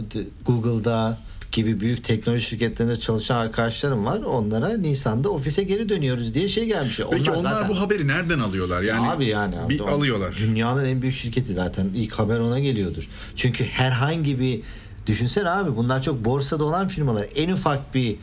Google'da 0.46 1.18
gibi 1.52 1.80
büyük 1.80 2.04
teknoloji 2.04 2.44
şirketlerinde 2.46 2.96
çalışan 2.98 3.36
arkadaşlarım 3.36 4.04
var. 4.04 4.18
Onlara 4.20 4.76
Nisan'da 4.76 5.28
ofise 5.30 5.62
geri 5.62 5.88
dönüyoruz 5.88 6.34
diye 6.34 6.48
şey 6.48 6.66
gelmiş. 6.66 7.00
Peki 7.10 7.30
onlar, 7.30 7.40
zaten- 7.40 7.68
bu 7.68 7.80
haberi 7.80 8.08
nereden 8.08 8.38
alıyorlar? 8.38 8.82
Yani 8.82 9.08
abi 9.08 9.26
yani 9.26 9.58
abi, 9.58 9.74
bir 9.74 9.80
o 9.80 9.86
alıyorlar. 9.86 10.36
Dünyanın 10.40 10.84
en 10.84 11.02
büyük 11.02 11.14
şirketi 11.16 11.52
zaten 11.54 11.86
ilk 11.94 12.12
haber 12.14 12.38
ona 12.38 12.58
geliyordur. 12.58 13.08
Çünkü 13.36 13.64
herhangi 13.64 14.40
bir 14.40 14.60
düşünsene 15.06 15.50
abi 15.50 15.76
bunlar 15.76 16.02
çok 16.02 16.24
borsada 16.24 16.64
olan 16.64 16.88
firmalar. 16.88 17.26
En 17.36 17.50
ufak 17.50 17.94
bir 17.94 18.16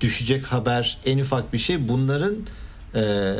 düşecek 0.00 0.46
haber, 0.46 0.98
en 1.06 1.18
ufak 1.18 1.52
bir 1.52 1.58
şey 1.58 1.88
bunların 1.88 2.34
e, 2.94 3.34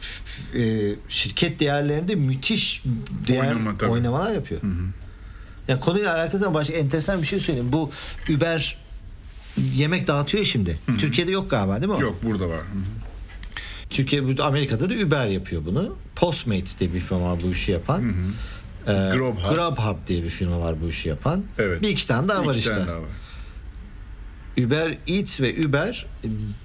f- 0.00 0.58
e, 0.62 0.94
şirket 1.08 1.60
değerlerinde 1.60 2.14
müthiş 2.14 2.82
değer 3.28 3.48
Oynama 3.54 3.78
tabii. 3.78 3.90
oynamalar 3.90 4.32
yapıyor. 4.32 4.60
Yani 5.68 5.80
konuyla 5.80 6.14
alakası 6.14 6.46
ama 6.46 6.54
başka 6.54 6.72
enteresan 6.74 7.22
bir 7.22 7.26
şey 7.26 7.40
söyleyeyim. 7.40 7.72
Bu 7.72 7.90
Uber 8.36 8.76
yemek 9.74 10.06
dağıtıyor 10.08 10.44
ya 10.44 10.50
şimdi. 10.50 10.78
Türkiye'de 10.98 11.30
yok 11.30 11.50
galiba 11.50 11.76
değil 11.76 11.88
mi? 11.92 11.94
o? 11.94 12.00
Yok 12.00 12.16
burada 12.22 12.48
var. 12.48 12.56
Hı 12.56 12.60
hı. 12.60 12.82
Türkiye 13.90 14.22
Amerika'da 14.42 14.90
da 14.90 14.94
Uber 14.94 15.26
yapıyor 15.26 15.62
bunu. 15.64 15.96
Postmates 16.16 16.78
diye 16.80 16.94
bir 16.94 17.00
firma 17.00 17.32
var 17.32 17.38
bu 17.42 17.50
işi 17.50 17.72
yapan. 17.72 18.02
Ee, 18.88 18.92
Grubhub. 18.92 19.54
Grubhub 19.54 19.96
diye 20.06 20.22
bir 20.24 20.30
firma 20.30 20.60
var 20.60 20.82
bu 20.82 20.88
işi 20.88 21.08
yapan. 21.08 21.42
Evet. 21.58 21.82
Bir 21.82 21.88
iki 21.88 22.06
tane 22.06 22.28
daha 22.28 22.46
var 22.46 22.50
İki 22.50 22.58
işte. 22.58 22.74
tane 22.74 22.86
daha 22.86 22.96
var. 22.96 23.08
Uber 24.66 24.98
Eats 25.08 25.40
ve 25.40 25.66
Uber 25.66 26.06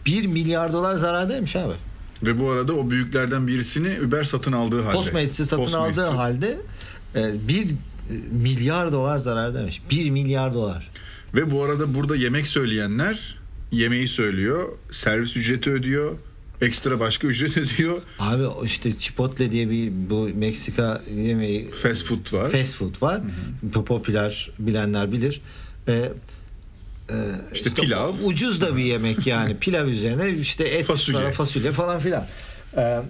1 0.06 0.26
milyar 0.26 0.74
dolar 0.74 0.96
zarardaymış 0.96 1.56
abi. 1.56 1.74
Ve 2.24 2.40
bu 2.40 2.50
arada 2.52 2.74
o 2.74 2.90
büyüklerden 2.90 3.48
birisini 3.48 3.98
Uber 4.08 4.24
satın 4.24 4.52
aldığı 4.52 4.82
halde. 4.84 4.96
Postmates'i 4.96 5.46
satın 5.46 5.64
Postmates'i. 5.64 6.02
aldığı 6.02 6.10
halde 6.16 6.58
1 7.16 7.68
milyar 8.32 8.92
dolar 8.92 9.18
zarardaymış. 9.18 9.82
1 9.92 10.10
milyar 10.10 10.54
dolar. 10.54 10.90
Ve 11.36 11.52
bu 11.52 11.64
arada 11.64 11.94
burada 11.96 12.16
yemek 12.16 12.48
söyleyenler 12.48 13.36
yemeği 13.72 14.08
söylüyor. 14.08 14.68
Servis 14.92 15.38
ücreti 15.38 15.70
ödüyor. 15.72 16.12
Ekstra 16.62 17.00
başka 17.00 17.28
ücret 17.28 17.58
ödüyor. 17.58 17.98
Abi 18.20 18.44
işte 18.66 18.98
Chipotle 18.98 19.52
diye 19.52 19.70
bir 19.70 19.92
bu 20.10 20.30
Meksika 20.36 21.02
yemeği 21.16 21.72
Fast 21.72 22.06
food 22.06 22.34
var. 22.34 22.50
fast 22.50 22.76
food 22.76 23.02
var. 23.02 23.22
Popüler 23.86 24.52
bilenler 24.60 25.12
bilir. 25.12 25.42
Ee, 25.88 26.12
işte, 27.54 27.70
İşte 27.70 27.82
pilav. 27.82 28.14
Ucuz 28.24 28.62
da 28.62 28.78
bir 28.78 28.84
yemek 28.84 29.28
yani. 29.28 29.58
Pilav 29.58 29.88
üzerine 29.88 30.30
işte 30.38 30.64
et 30.64 30.86
Fasulye. 30.86 31.32
fasulye 31.32 31.72
falan 31.72 32.00
filan. 32.00 32.28
Ee, 32.78 33.02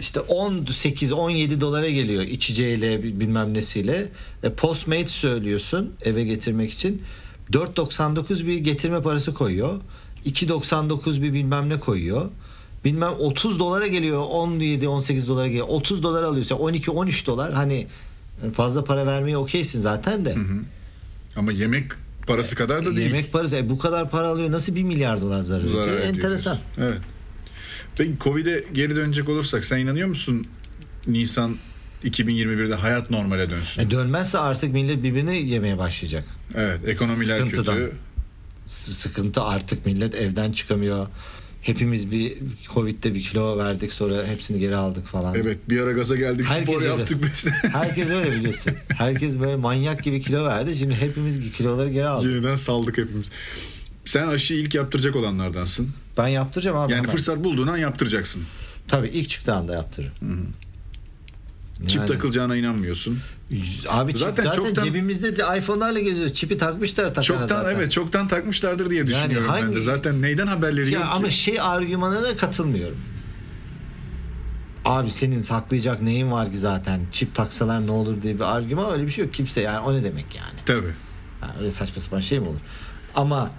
işte 0.00 0.20
18-17 0.20 1.60
dolara 1.60 1.88
geliyor 1.88 2.22
içeceğiyle 2.22 3.02
bilmem 3.02 3.54
nesiyle. 3.54 4.08
E, 4.42 4.52
Postmates 4.52 5.10
söylüyorsun 5.10 5.92
eve 6.04 6.24
getirmek 6.24 6.72
için. 6.72 7.02
4.99 7.52 8.46
bir 8.46 8.58
getirme 8.58 9.02
parası 9.02 9.34
koyuyor. 9.34 9.80
2.99 10.26 11.22
bir 11.22 11.32
bilmem 11.32 11.68
ne 11.68 11.80
koyuyor. 11.80 12.30
Bilmem 12.84 13.12
30 13.18 13.58
dolara 13.58 13.86
geliyor. 13.86 14.22
17-18 14.22 15.28
dolara 15.28 15.46
geliyor. 15.46 15.66
30 15.68 16.02
dolar 16.02 16.22
alıyorsa 16.22 16.54
12-13 16.54 17.26
dolar 17.26 17.52
hani 17.52 17.86
fazla 18.54 18.84
para 18.84 19.06
vermeye 19.06 19.36
okeysin 19.36 19.80
zaten 19.80 20.24
de. 20.24 20.36
Ama 21.36 21.52
yemek 21.52 21.84
parası 22.26 22.56
kadar 22.56 22.86
da 22.86 22.96
değil. 22.96 23.06
Yemek 23.06 23.32
parası 23.32 23.56
e, 23.56 23.70
bu 23.70 23.78
kadar 23.78 24.10
para 24.10 24.28
alıyor 24.28 24.52
nasıl 24.52 24.74
1 24.74 24.82
milyar 24.82 25.20
dolar 25.20 25.40
zarar 25.40 25.64
ediyor? 25.64 26.00
Enteresan. 26.00 26.58
Evet. 26.78 26.98
Peki 27.98 28.12
Covid'e 28.20 28.64
geri 28.72 28.96
dönecek 28.96 29.28
olursak 29.28 29.64
sen 29.64 29.78
inanıyor 29.78 30.08
musun 30.08 30.44
Nisan 31.06 31.56
2021'de 32.04 32.74
hayat 32.74 33.10
normale 33.10 33.50
dönsün? 33.50 33.82
E, 33.82 33.90
dönmezse 33.90 34.38
artık 34.38 34.72
millet 34.72 35.02
birbirini 35.02 35.48
yemeye 35.48 35.78
başlayacak. 35.78 36.24
Evet, 36.54 36.80
ekonomiler 36.88 37.38
Sıkıntıdan. 37.38 37.76
kötü. 37.76 37.92
S- 38.66 38.92
Sıkıntı 38.92 39.42
artık 39.42 39.86
millet 39.86 40.14
evden 40.14 40.52
çıkamıyor. 40.52 41.06
Hepimiz 41.62 42.10
bir 42.10 42.34
Covid'de 42.74 43.14
bir 43.14 43.22
kilo 43.22 43.58
verdik 43.58 43.92
sonra 43.92 44.26
hepsini 44.26 44.58
geri 44.60 44.76
aldık 44.76 45.06
falan. 45.06 45.34
Evet 45.34 45.58
bir 45.68 45.80
ara 45.80 45.92
gaza 45.92 46.16
geldik 46.16 46.46
Herkes 46.48 46.64
spor 46.68 46.82
öyle. 46.82 46.88
yaptık 46.90 47.22
besle. 47.22 47.50
Herkes 47.72 48.10
öyle 48.10 48.32
biliyorsun. 48.32 48.72
Herkes 48.88 49.38
böyle 49.40 49.56
manyak 49.56 50.04
gibi 50.04 50.22
kilo 50.22 50.44
verdi. 50.44 50.76
Şimdi 50.76 50.94
hepimiz 50.94 51.52
kiloları 51.52 51.90
geri 51.90 52.08
aldık. 52.08 52.30
Yeniden 52.30 52.56
saldık 52.56 52.98
hepimiz. 52.98 53.26
Sen 54.04 54.26
aşıyı 54.28 54.60
ilk 54.60 54.74
yaptıracak 54.74 55.16
olanlardansın. 55.16 55.90
Ben 56.18 56.28
yaptıracağım 56.28 56.76
abi. 56.76 56.92
Yani 56.92 56.98
hemen. 57.02 57.10
fırsat 57.10 57.44
bulduğun 57.44 57.66
an 57.66 57.76
yaptıracaksın. 57.76 58.42
Tabii 58.88 59.08
ilk 59.08 59.28
çıktığı 59.28 59.54
anda 59.54 59.74
yaptırırım. 59.74 60.12
Çip 61.86 61.96
Yani- 62.00 62.08
takılacağına 62.08 62.56
inanmıyorsun. 62.56 63.18
Abi 63.88 64.12
çip 64.12 64.20
Zaten 64.20 64.42
zaten, 64.42 64.56
çoktan- 64.64 64.84
cebimizde 64.84 65.36
de 65.36 65.42
iPhone'larla 65.58 66.00
geziyoruz. 66.00 66.34
Çipi 66.34 66.58
takmışlar 66.58 67.04
takana 67.08 67.22
Çoktan 67.24 67.46
zaten. 67.46 67.76
evet 67.76 67.92
çoktan 67.92 68.28
takmışlardır 68.28 68.90
diye 68.90 69.06
düşünüyorum 69.06 69.48
ben 69.54 69.60
de. 69.62 69.64
hangi- 69.66 69.82
Zaten 69.82 70.22
neyden 70.22 70.46
haberleri 70.46 70.92
Ya 70.92 71.00
yok 71.00 71.08
ama 71.12 71.28
ki? 71.28 71.34
şey 71.34 71.60
argümanına 71.60 72.36
katılmıyorum. 72.36 72.96
Abi 74.84 75.10
senin 75.10 75.40
saklayacak 75.40 76.02
neyin 76.02 76.30
var 76.30 76.50
ki 76.50 76.58
zaten? 76.58 77.00
Çip 77.12 77.34
taksalar 77.34 77.86
ne 77.86 77.90
olur 77.90 78.22
diye 78.22 78.34
bir 78.34 78.56
argüman 78.56 78.92
öyle 78.92 79.06
bir 79.06 79.10
şey 79.10 79.24
yok. 79.24 79.34
Kimse 79.34 79.60
yani 79.60 79.78
o 79.78 79.94
ne 79.94 80.04
demek 80.04 80.34
yani? 80.34 80.58
Tabii. 80.66 80.94
Ha, 81.40 81.54
öyle 81.58 81.70
saçma 81.70 82.02
sapan 82.02 82.20
şey 82.20 82.40
mi 82.40 82.48
olur? 82.48 82.58
Ama 83.14 83.50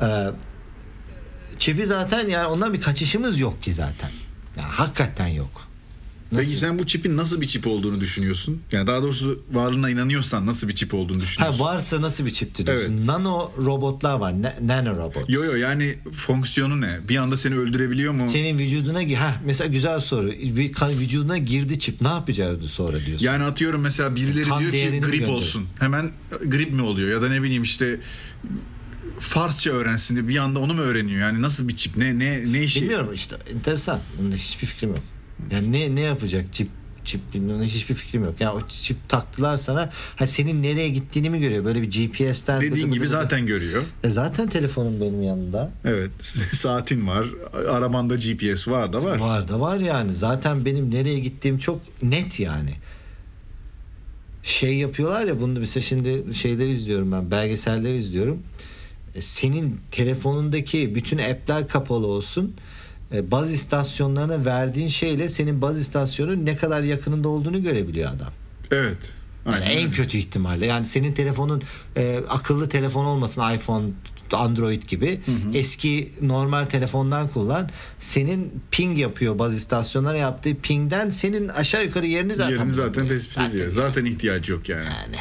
e, 0.00 0.06
çipi 1.58 1.86
zaten 1.86 2.28
yani 2.28 2.46
ondan 2.46 2.74
bir 2.74 2.80
kaçışımız 2.80 3.40
yok 3.40 3.62
ki 3.62 3.72
zaten. 3.72 4.10
Yani 4.58 4.68
hakikaten 4.68 5.26
yok. 5.28 5.66
Nasıl? 6.32 6.44
Peki 6.46 6.58
sen 6.58 6.78
bu 6.78 6.86
çipin 6.86 7.16
nasıl 7.16 7.40
bir 7.40 7.46
çip 7.46 7.66
olduğunu 7.66 8.00
düşünüyorsun? 8.00 8.60
Yani 8.72 8.86
daha 8.86 9.02
doğrusu 9.02 9.42
varlığına 9.52 9.90
inanıyorsan 9.90 10.46
nasıl 10.46 10.68
bir 10.68 10.74
çip 10.74 10.94
olduğunu 10.94 11.18
Ha, 11.18 11.22
düşünüyorsun? 11.22 11.60
varsa 11.60 12.02
nasıl 12.02 12.26
bir 12.26 12.30
çiptir 12.30 12.66
diyorsun? 12.66 12.96
Evet. 12.96 13.06
Nano 13.06 13.52
robotlar 13.58 14.14
var. 14.14 14.42
Ne, 14.42 14.54
nano 14.62 14.96
robot. 14.96 15.30
Yo 15.30 15.44
yo 15.44 15.54
yani 15.54 15.94
fonksiyonu 16.12 16.80
ne? 16.80 17.00
Bir 17.08 17.16
anda 17.16 17.36
seni 17.36 17.54
öldürebiliyor 17.54 18.12
mu? 18.12 18.30
Senin 18.30 18.58
vücuduna 18.58 19.20
ha 19.20 19.34
mesela 19.44 19.68
güzel 19.68 20.00
soru. 20.00 20.28
Vücuduna 20.98 21.38
girdi 21.38 21.78
çip. 21.78 22.00
Ne 22.00 22.08
yapacağız 22.08 22.64
sonra 22.70 23.06
diyorsun? 23.06 23.26
Yani 23.26 23.44
atıyorum 23.44 23.80
mesela 23.80 24.16
birileri 24.16 24.48
Kan 24.48 24.60
diyor 24.60 24.72
ki 24.72 25.00
grip 25.00 25.18
gönder. 25.18 25.32
olsun. 25.32 25.66
Hemen 25.78 26.10
grip 26.46 26.72
mi 26.72 26.82
oluyor 26.82 27.10
ya 27.10 27.22
da 27.22 27.28
ne 27.28 27.42
bileyim 27.42 27.62
işte 27.62 28.00
Farsça 29.20 29.70
öğrensin 29.70 30.16
diye 30.16 30.28
bir 30.28 30.36
anda 30.36 30.58
onu 30.58 30.74
mu 30.74 30.80
öğreniyor? 30.80 31.20
Yani 31.20 31.42
nasıl 31.42 31.68
bir 31.68 31.76
çip? 31.76 31.96
Ne 31.96 32.18
ne 32.18 32.52
ne 32.52 32.62
işi? 32.62 32.82
Bilmiyorum 32.82 33.10
işte 33.14 33.36
enteresan. 33.54 34.00
Bunda 34.18 34.36
hiçbir 34.36 34.66
fikrim 34.66 34.90
yok. 34.90 35.02
Yani 35.50 35.72
ne 35.72 35.94
ne 35.94 36.00
yapacak 36.00 36.52
çip 36.52 36.68
çip 37.04 37.34
bilmem 37.34 37.62
hiçbir 37.62 37.94
fikrim 37.94 38.24
yok. 38.24 38.34
Yani 38.40 38.50
o 38.52 38.68
çip 38.68 39.08
taktılar 39.08 39.56
sana 39.56 39.90
ha 40.16 40.26
senin 40.26 40.62
nereye 40.62 40.88
gittiğini 40.88 41.30
mi 41.30 41.40
görüyor? 41.40 41.64
Böyle 41.64 41.82
bir 41.82 41.90
GPS'ten 41.90 42.60
Dediğin 42.60 42.72
bıdı 42.72 42.80
gibi 42.80 42.90
bıdı 42.90 43.00
bıdı. 43.00 43.08
zaten 43.08 43.46
görüyor. 43.46 43.82
E 44.04 44.08
zaten 44.08 44.48
telefonum 44.48 45.00
benim 45.00 45.22
yanımda. 45.22 45.70
Evet. 45.84 46.10
Saatin 46.52 47.06
var. 47.06 47.26
Arabanda 47.70 48.16
GPS 48.16 48.68
var 48.68 48.92
da 48.92 49.04
var. 49.04 49.18
Var 49.18 49.48
da 49.48 49.60
var 49.60 49.76
yani. 49.76 50.12
Zaten 50.12 50.64
benim 50.64 50.90
nereye 50.90 51.18
gittiğim 51.18 51.58
çok 51.58 51.80
net 52.02 52.40
yani. 52.40 52.70
Şey 54.42 54.74
yapıyorlar 54.76 55.24
ya 55.24 55.40
bunu 55.40 55.58
mesela 55.58 55.84
şimdi 55.84 56.34
şeyleri 56.34 56.70
izliyorum 56.70 57.12
ben 57.12 57.30
belgeselleri 57.30 57.96
izliyorum. 57.96 58.42
E, 59.16 59.20
Senin 59.20 59.80
telefonundaki 59.90 60.94
bütün 60.94 61.18
app'ler 61.18 61.68
kapalı 61.68 62.06
olsun. 62.06 62.54
E, 63.14 63.30
Baz 63.30 63.52
istasyonlarına 63.52 64.44
verdiğin 64.44 64.88
şeyle 64.88 65.28
senin 65.28 65.62
baz 65.62 65.78
istasyonun 65.78 66.46
ne 66.46 66.56
kadar 66.56 66.82
yakınında 66.82 67.28
olduğunu 67.28 67.62
görebiliyor 67.62 68.10
adam. 68.10 68.32
Evet. 68.70 69.12
Yani 69.46 69.54
Aynen 69.56 69.70
en 69.70 69.78
öyle. 69.78 69.90
kötü 69.90 70.18
ihtimalle. 70.18 70.66
Yani 70.66 70.86
senin 70.86 71.12
telefonun 71.12 71.62
e, 71.96 72.20
akıllı 72.28 72.68
telefon 72.68 73.04
olmasın 73.04 73.54
iPhone, 73.54 73.84
Android 74.32 74.82
gibi. 74.82 75.20
Eski 75.54 76.12
normal 76.20 76.64
telefondan 76.64 77.28
kullan. 77.28 77.70
Senin 77.98 78.62
ping 78.70 78.98
yapıyor 78.98 79.38
baz 79.38 79.56
istasyonlara 79.56 80.16
yaptığı 80.16 80.54
pingden 80.54 81.10
senin 81.10 81.48
aşağı 81.48 81.84
yukarı 81.84 82.06
yerini 82.06 82.34
zaten 82.34 82.50
Yerini 82.50 82.72
zaten 82.72 83.08
tespit 83.08 83.38
ediyor. 83.38 83.70
Zaten 83.70 84.04
ihtiyacı 84.04 84.52
yok 84.52 84.68
yani. 84.68 84.84
Yani 84.84 85.16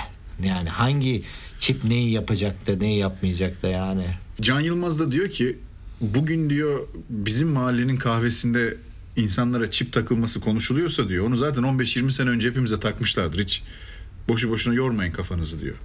yani 0.48 0.70
hangi 0.70 1.24
çip 1.66 1.84
neyi 1.84 2.12
yapacak 2.12 2.68
da 2.68 2.76
neyi 2.76 3.00
yapmayacak 3.00 3.64
da 3.64 3.68
yani. 3.68 4.08
Can 4.42 4.60
Yılmaz 4.60 5.00
da 5.00 5.12
diyor 5.12 5.30
ki 5.30 5.60
bugün 6.02 6.50
diyor 6.50 6.80
bizim 7.10 7.48
mahallenin 7.48 7.98
kahvesinde 7.98 8.78
insanlara 9.18 9.72
çip 9.72 9.94
takılması 9.94 10.40
konuşuluyorsa 10.40 11.10
diyor 11.10 11.28
onu 11.28 11.38
zaten 11.38 11.64
15-20 11.64 12.12
sene 12.12 12.30
önce 12.30 12.48
hepimize 12.50 12.80
takmışlardır 12.80 13.40
hiç 13.40 13.64
boşu 14.28 14.50
boşuna 14.50 14.74
yormayın 14.74 15.12
kafanızı 15.12 15.62
diyor. 15.62 15.76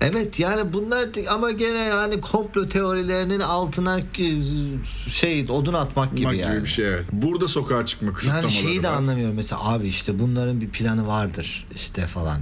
Evet 0.00 0.40
yani 0.40 0.72
bunlar 0.72 1.08
ama 1.28 1.50
gene 1.50 1.78
yani 1.78 2.20
komplo 2.20 2.68
teorilerinin 2.68 3.40
altına 3.40 3.98
e, 3.98 4.02
şey 5.10 5.46
odun 5.48 5.74
atmak 5.74 6.16
gibi 6.16 6.26
Bak 6.26 6.36
yani. 6.36 6.52
gibi 6.54 6.64
bir 6.64 6.70
şey 6.70 6.88
evet. 6.88 7.04
Burada 7.12 7.48
sokağa 7.48 7.86
çıkma 7.86 8.06
Yani 8.06 8.16
kısıtlamaları 8.16 8.50
şeyi 8.50 8.82
de 8.82 8.88
var. 8.88 8.92
anlamıyorum 8.92 9.36
mesela 9.36 9.68
abi 9.72 9.88
işte 9.88 10.18
bunların 10.18 10.60
bir 10.60 10.68
planı 10.68 11.06
vardır 11.06 11.66
işte 11.74 12.06
falan. 12.06 12.40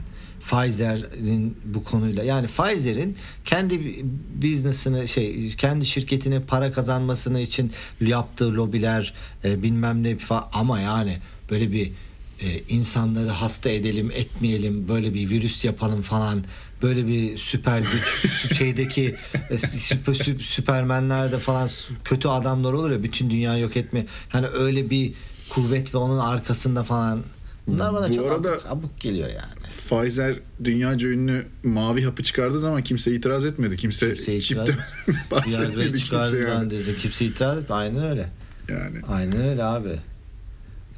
Pfizer'in 0.49 1.59
bu 1.65 1.85
konuyla. 1.85 2.25
Yani 2.25 2.47
Pfizer'in 2.47 3.17
kendi 3.45 4.05
business'ını 4.35 5.09
şey 5.09 5.55
kendi 5.57 5.87
şirketine 5.87 6.41
para 6.41 6.73
kazanmasını 6.73 7.41
için 7.41 7.73
yaptığı 8.01 8.55
lobiler 8.55 9.15
e, 9.45 9.63
bilmem 9.63 10.03
ne 10.03 10.17
falan 10.19 10.49
ama 10.53 10.81
yani 10.81 11.19
böyle 11.51 11.73
bir 11.73 11.93
e, 12.41 12.47
insanları 12.69 13.29
hasta 13.29 13.71
edelim 13.71 14.11
etmeyelim 14.11 14.89
böyle 14.89 15.15
bir 15.15 15.31
virüs 15.31 15.65
yapalım 15.65 16.03
falan 16.03 16.45
böyle 16.83 17.07
bir 17.07 17.37
süper 17.37 17.81
güç 17.81 18.19
şeydeki 18.59 19.17
e, 19.51 19.59
süper, 19.59 20.13
sü- 20.13 20.39
süpermenlerde 20.39 21.39
falan 21.39 21.69
kötü 22.05 22.29
adamlar 22.29 22.73
olur 22.73 22.91
ya 22.91 23.03
bütün 23.03 23.31
dünya 23.31 23.59
yok 23.59 23.77
etme. 23.77 24.07
Hani 24.29 24.47
öyle 24.47 24.91
bir 24.91 25.13
kuvvet 25.49 25.95
ve 25.95 25.99
onun 25.99 26.19
arkasında 26.19 26.85
falan 26.85 27.23
bunlar 27.69 27.95
bana 27.95 28.09
Bu 28.09 28.15
çok 28.15 28.33
arada- 28.33 28.53
abuk, 28.53 28.67
abuk 28.69 29.01
geliyor 29.01 29.29
yani. 29.29 29.59
Pfizer 29.89 30.35
dünyaca 30.65 31.09
ünlü 31.09 31.47
mavi 31.65 32.03
hapı 32.05 32.23
çıkardığı 32.23 32.59
zaman 32.61 32.83
kimse 32.85 33.13
itiraz 33.15 33.47
etmedi. 33.47 33.77
Kimse, 33.77 34.15
Kimse 34.15 34.41
çipte 34.41 34.73
bahsetmedi 35.31 35.93
kimse 35.99 36.17
yani. 36.17 36.43
zannediyorsun. 36.43 36.95
Kimse 36.95 37.25
itiraz 37.25 37.59
etmiyor. 37.59 37.81
Aynen 37.83 38.05
öyle. 38.11 38.29
yani. 38.69 38.97
Aynen 39.09 39.47
öyle 39.49 39.65
abi. 39.65 39.89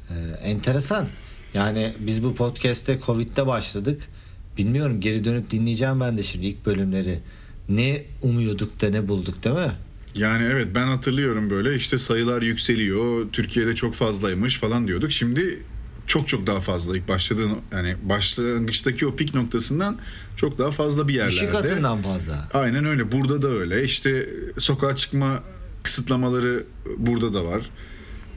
Ee, 0.09 0.13
enteresan. 0.43 1.07
Yani 1.53 1.93
biz 1.99 2.23
bu 2.23 2.35
podcast'te 2.35 2.99
Covid'de 3.05 3.47
başladık. 3.47 4.01
Bilmiyorum 4.57 5.01
geri 5.01 5.25
dönüp 5.25 5.51
dinleyeceğim 5.51 5.99
ben 5.99 6.17
de 6.17 6.23
şimdi 6.23 6.45
ilk 6.45 6.65
bölümleri. 6.65 7.19
Ne 7.69 8.03
umuyorduk 8.21 8.81
da 8.81 8.89
ne 8.89 9.07
bulduk 9.07 9.43
değil 9.43 9.55
mi? 9.55 9.71
Yani 10.15 10.43
evet 10.51 10.67
ben 10.75 10.87
hatırlıyorum 10.87 11.49
böyle 11.49 11.75
işte 11.75 11.97
sayılar 11.99 12.41
yükseliyor. 12.41 13.25
Türkiye'de 13.31 13.75
çok 13.75 13.93
fazlaymış 13.93 14.57
falan 14.59 14.87
diyorduk. 14.87 15.11
Şimdi 15.11 15.59
çok 16.07 16.27
çok 16.27 16.47
daha 16.47 16.59
fazla 16.59 16.97
ilk 16.97 17.07
başladığın 17.07 17.51
yani 17.71 17.95
başlangıçtaki 18.03 19.07
o 19.07 19.15
pik 19.15 19.33
noktasından 19.35 19.97
çok 20.37 20.57
daha 20.57 20.71
fazla 20.71 21.07
bir 21.07 21.13
yerlerde. 21.13 21.35
İki 21.35 21.49
katından 21.49 22.01
fazla. 22.01 22.49
Aynen 22.53 22.85
öyle. 22.85 23.11
Burada 23.11 23.41
da 23.41 23.47
öyle. 23.47 23.83
İşte 23.83 24.29
sokağa 24.59 24.95
çıkma 24.95 25.39
kısıtlamaları 25.83 26.63
burada 26.97 27.33
da 27.33 27.45
var. 27.45 27.61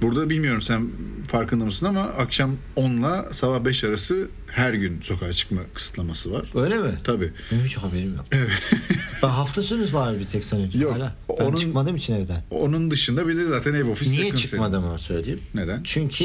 Burada 0.03 0.31
bilmiyorum 0.31 0.63
sen 0.63 0.89
farkında 1.29 1.65
mısın 1.65 1.87
ama 1.87 2.01
akşam 2.01 2.57
10 2.77 2.91
ile 2.91 3.33
sabah 3.33 3.65
5 3.65 3.85
arası 3.85 4.29
her 4.51 4.75
gün 4.75 5.01
sokağa 5.03 5.33
çıkma 5.33 5.61
kısıtlaması 5.75 6.33
var. 6.33 6.51
Öyle 6.55 6.79
mi? 6.79 6.91
Tabii. 7.05 7.33
Benim 7.53 7.65
hiç 7.65 7.77
haberim 7.77 8.15
yok. 8.17 8.25
ben 9.23 9.29
hafta 9.29 9.63
sonu 9.63 9.93
var 9.93 10.19
bir 10.19 10.25
tek 10.27 10.45
sanıyordum 10.45 10.81
Yok, 10.81 10.95
hala. 10.95 11.15
Ben 11.39 11.45
onun- 11.45 11.57
çıkmadığım 11.57 11.97
için 11.97 12.15
evden. 12.15 12.43
Onun 12.51 12.91
dışında 12.91 13.29
bir 13.29 13.37
de 13.37 13.47
zaten 13.47 13.75
ev 13.75 13.89
ofis 13.89 14.09
Niye 14.11 14.25
yakın 14.25 14.37
senin. 14.37 14.49
çıkmadığımı 14.49 14.99
söyleyeyim. 14.99 15.41
Neden? 15.55 15.81
Çünkü 15.85 16.25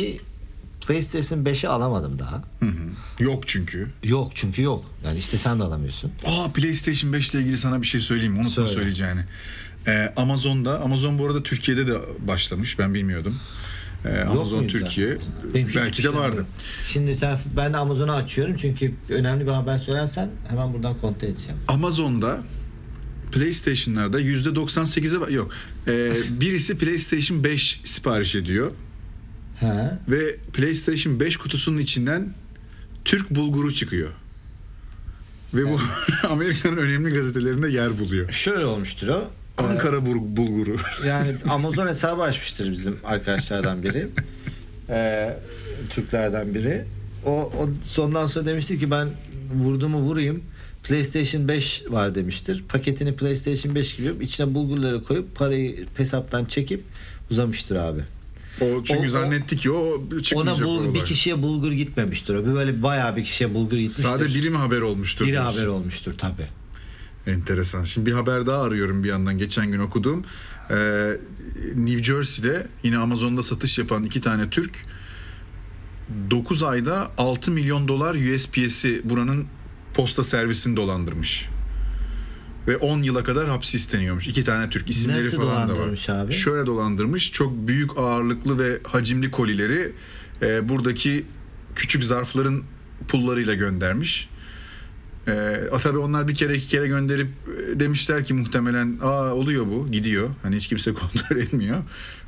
PlayStation 0.87 1.39
5'i 1.43 1.67
alamadım 1.69 2.19
daha. 2.19 2.43
Hı 2.59 2.65
hı. 2.65 3.23
Yok 3.23 3.47
çünkü. 3.47 3.87
Yok 4.03 4.31
çünkü 4.35 4.61
yok. 4.61 4.85
Yani 5.05 5.17
istesen 5.17 5.59
de 5.59 5.63
alamıyorsun. 5.63 6.11
Aa 6.25 6.47
PlayStation 6.53 7.13
5 7.13 7.29
ile 7.31 7.39
ilgili 7.41 7.57
sana 7.57 7.81
bir 7.81 7.87
şey 7.87 8.01
söyleyeyim? 8.01 8.33
Unutma 8.35 8.49
Söyle. 8.51 8.69
söyleyeceğini. 8.71 9.21
Ee, 9.87 10.13
Amazon'da, 10.17 10.79
Amazon 10.81 11.19
bu 11.19 11.25
arada 11.25 11.43
Türkiye'de 11.43 11.87
de 11.87 11.93
başlamış. 12.27 12.79
Ben 12.79 12.93
bilmiyordum. 12.93 13.35
Ee, 14.05 14.19
Amazon 14.21 14.67
Türkiye. 14.67 15.17
Benim 15.53 15.69
Belki 15.75 16.03
de 16.03 16.13
vardı. 16.13 16.37
yok. 16.37 16.45
Şimdi 16.85 17.15
sen 17.15 17.37
ben 17.57 17.73
de 17.73 17.77
Amazon'u 17.77 18.11
açıyorum 18.11 18.55
çünkü 18.57 18.93
önemli 19.09 19.45
bir 19.45 19.51
haber 19.51 19.77
söylersen 19.77 20.29
hemen 20.49 20.73
buradan 20.73 20.97
kontrol 20.97 21.27
edeceğim. 21.27 21.57
Amazon'da 21.67 22.39
PlayStation'larda 23.31 24.21
%98'e 24.21 25.17
va- 25.19 25.33
yok. 25.33 25.51
Ee, 25.87 26.13
birisi 26.29 26.77
PlayStation 26.77 27.43
5 27.43 27.81
sipariş 27.83 28.35
ediyor 28.35 28.71
He. 29.59 29.91
ve 30.07 30.35
PlayStation 30.53 31.19
5 31.19 31.37
kutusunun 31.37 31.77
içinden 31.77 32.33
Türk 33.05 33.29
bulguru 33.29 33.73
çıkıyor. 33.73 34.09
Ve 35.53 35.65
bu 35.65 35.79
Amerika'nın 36.29 36.77
önemli 36.77 37.13
gazetelerinde 37.13 37.69
yer 37.69 37.99
buluyor. 37.99 38.31
Şöyle 38.31 38.65
olmuştur 38.65 39.07
o. 39.07 39.23
Ankara 39.57 40.05
bul- 40.05 40.37
bulguru. 40.37 40.77
Yani 41.07 41.35
Amazon 41.49 41.87
hesabı 41.87 42.21
açmıştır 42.21 42.71
bizim 42.71 42.97
arkadaşlardan 43.03 43.83
biri. 43.83 44.07
Ee, 44.91 45.37
Türklerden 45.89 46.53
biri. 46.53 46.85
O, 47.25 47.31
o 47.31 47.69
sondan 47.83 48.25
sonra 48.27 48.45
demişti 48.45 48.79
ki 48.79 48.91
ben 48.91 49.07
vurduğumu 49.55 49.97
vurayım. 49.99 50.43
PlayStation 50.83 51.47
5 51.47 51.83
var 51.89 52.15
demiştir. 52.15 52.63
Paketini 52.69 53.15
PlayStation 53.15 53.75
5 53.75 53.95
gibi 53.95 54.23
içine 54.23 54.53
bulgurları 54.53 55.03
koyup 55.03 55.35
parayı 55.35 55.85
hesaptan 55.97 56.45
çekip 56.45 56.83
uzamıştır 57.31 57.75
abi. 57.75 58.01
O 58.61 58.83
çünkü 58.83 59.07
O- 59.07 59.09
zannetti 59.09 59.57
ki 59.57 59.71
o 59.71 60.01
Ona 60.13 60.21
çıkmayacak 60.21 60.67
bulgur, 60.67 60.93
bir 60.93 61.05
kişiye 61.05 61.41
bulgur 61.41 61.71
gitmemiştir 61.71 62.35
o. 62.35 62.45
Bir 62.45 62.53
Böyle 62.53 62.83
bayağı 62.83 63.15
bir 63.15 63.23
kişiye 63.23 63.53
bulgur 63.53 63.77
gitmiştir. 63.77 64.03
Sadece 64.03 64.39
biri 64.39 64.49
mi 64.49 64.57
haber 64.57 64.81
olmuştur? 64.81 65.25
Biri 65.25 65.31
diyorsun? 65.31 65.53
haber 65.57 65.67
olmuştur 65.67 66.17
tabi. 66.17 66.47
Enteresan. 67.27 67.83
Şimdi 67.83 68.05
bir 68.05 68.13
haber 68.13 68.45
daha 68.45 68.61
arıyorum 68.61 69.03
bir 69.03 69.09
yandan. 69.09 69.37
Geçen 69.37 69.71
gün 69.71 69.79
okuduğum. 69.79 70.23
Ee, 70.71 71.11
New 71.75 72.03
Jersey'de 72.03 72.67
yine 72.83 72.97
Amazon'da 72.97 73.43
satış 73.43 73.77
yapan 73.77 74.03
iki 74.03 74.21
tane 74.21 74.49
Türk 74.49 74.85
9 76.31 76.63
ayda 76.63 77.11
6 77.17 77.51
milyon 77.51 77.87
dolar 77.87 78.15
USPS'i 78.15 79.01
buranın 79.03 79.45
posta 79.93 80.23
servisini 80.23 80.75
dolandırmış. 80.77 81.49
Ve 82.67 82.77
10 82.77 83.01
yıla 83.01 83.23
kadar 83.23 83.47
hapis 83.47 83.75
isteniyormuş. 83.75 84.27
İki 84.27 84.43
tane 84.43 84.69
Türk 84.69 84.89
isimleri 84.89 85.25
Nasıl 85.25 85.37
falan 85.37 85.69
da 85.69 85.73
var. 85.79 86.09
abi? 86.09 86.33
Şöyle 86.33 86.65
dolandırmış. 86.65 87.31
Çok 87.31 87.67
büyük 87.67 87.97
ağırlıklı 87.97 88.59
ve 88.59 88.79
hacimli 88.83 89.31
kolileri 89.31 89.91
e, 90.41 90.69
buradaki 90.69 91.25
küçük 91.75 92.03
zarfların 92.03 92.63
pullarıyla 93.07 93.53
göndermiş. 93.53 94.29
Ee, 95.27 95.55
tabii 95.81 95.97
onlar 95.97 96.27
bir 96.27 96.35
kere 96.35 96.55
iki 96.55 96.67
kere 96.67 96.87
gönderip 96.87 97.27
e, 97.27 97.79
demişler 97.79 98.25
ki 98.25 98.33
muhtemelen 98.33 98.97
aa 99.01 99.33
oluyor 99.33 99.65
bu 99.67 99.91
gidiyor. 99.91 100.29
Hani 100.43 100.55
hiç 100.55 100.67
kimse 100.67 100.93
kontrol 100.93 101.37
etmiyor. 101.37 101.77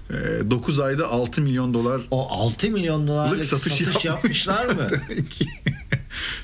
Ee, 0.09 0.51
9 0.51 0.79
ayda 0.79 1.07
6 1.07 1.41
milyon 1.41 1.73
dolar 1.73 2.01
O 2.11 2.27
6 2.29 2.69
milyon 2.71 3.07
dolarlık 3.07 3.45
satış, 3.45 3.73
satış, 3.73 4.05
yapmışlar 4.05 4.65
mı? 4.65 4.87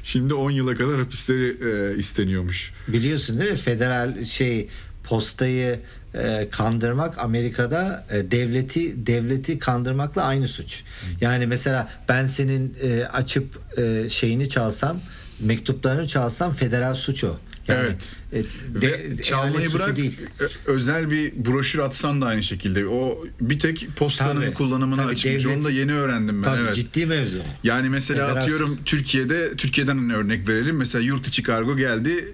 Şimdi 0.08 0.34
10 0.34 0.52
yıla 0.52 0.76
kadar 0.76 1.00
hapisleri 1.00 1.58
e, 1.70 1.98
isteniyormuş. 1.98 2.74
Biliyorsun 2.88 3.40
değil 3.40 3.52
mi? 3.52 3.58
Federal 3.58 4.24
şey 4.24 4.68
postayı 5.04 5.80
e, 6.16 6.48
kandırmak 6.52 7.18
Amerika'da 7.18 8.06
e, 8.12 8.32
devleti 8.32 9.08
devleti 9.08 9.60
kandırmakla 9.60 10.24
aynı 10.24 10.48
suç. 10.48 10.84
Yani 11.22 11.48
mesela 11.48 11.90
ben 12.10 12.26
senin 12.26 12.76
e, 12.84 13.06
açıp 13.06 13.60
e, 13.78 14.10
şeyini 14.10 14.50
çalsam 14.50 15.00
mektuplarını 15.39 16.08
çalsam 16.08 16.53
federal 16.53 16.94
suç 16.94 17.24
o. 17.24 17.38
Yani, 17.67 17.79
Evet. 17.82 18.15
et- 18.34 18.60
Ve 18.75 18.82
de- 19.17 19.24
çalmayı 19.24 19.51
eyalet 19.53 19.72
suçu 19.72 19.84
bırak 19.84 19.98
değil. 19.98 20.17
ö- 20.39 20.48
özel 20.65 21.12
bir 21.12 21.46
broşür 21.46 21.79
atsan 21.79 22.22
da 22.22 22.25
aynı 22.25 22.44
şekilde. 22.44 22.88
O 22.88 23.24
bir 23.41 23.60
tek 23.60 23.88
postanın 23.96 24.41
Tabii, 24.41 24.53
kullanımını 24.53 25.01
tabii, 25.03 25.15
devlet- 25.15 25.58
Onu 25.58 25.63
da 25.63 25.72
yeni 25.72 25.94
öğrendim 25.94 26.38
ben. 26.38 26.44
Tabii 26.44 26.62
evet. 26.62 26.75
ciddi 26.75 27.06
mevzu. 27.06 27.39
Yani 27.63 27.89
mesela 27.89 28.27
Federal- 28.27 28.41
atıyorum 28.41 28.77
Türkiye'de 28.86 29.56
Türkiye'den 29.56 29.98
hani 29.98 30.15
örnek 30.15 30.48
verelim. 30.48 30.75
Mesela 30.77 31.03
yurt 31.03 31.27
içi 31.27 31.44
kargo 31.44 31.77
geldi. 31.77 32.34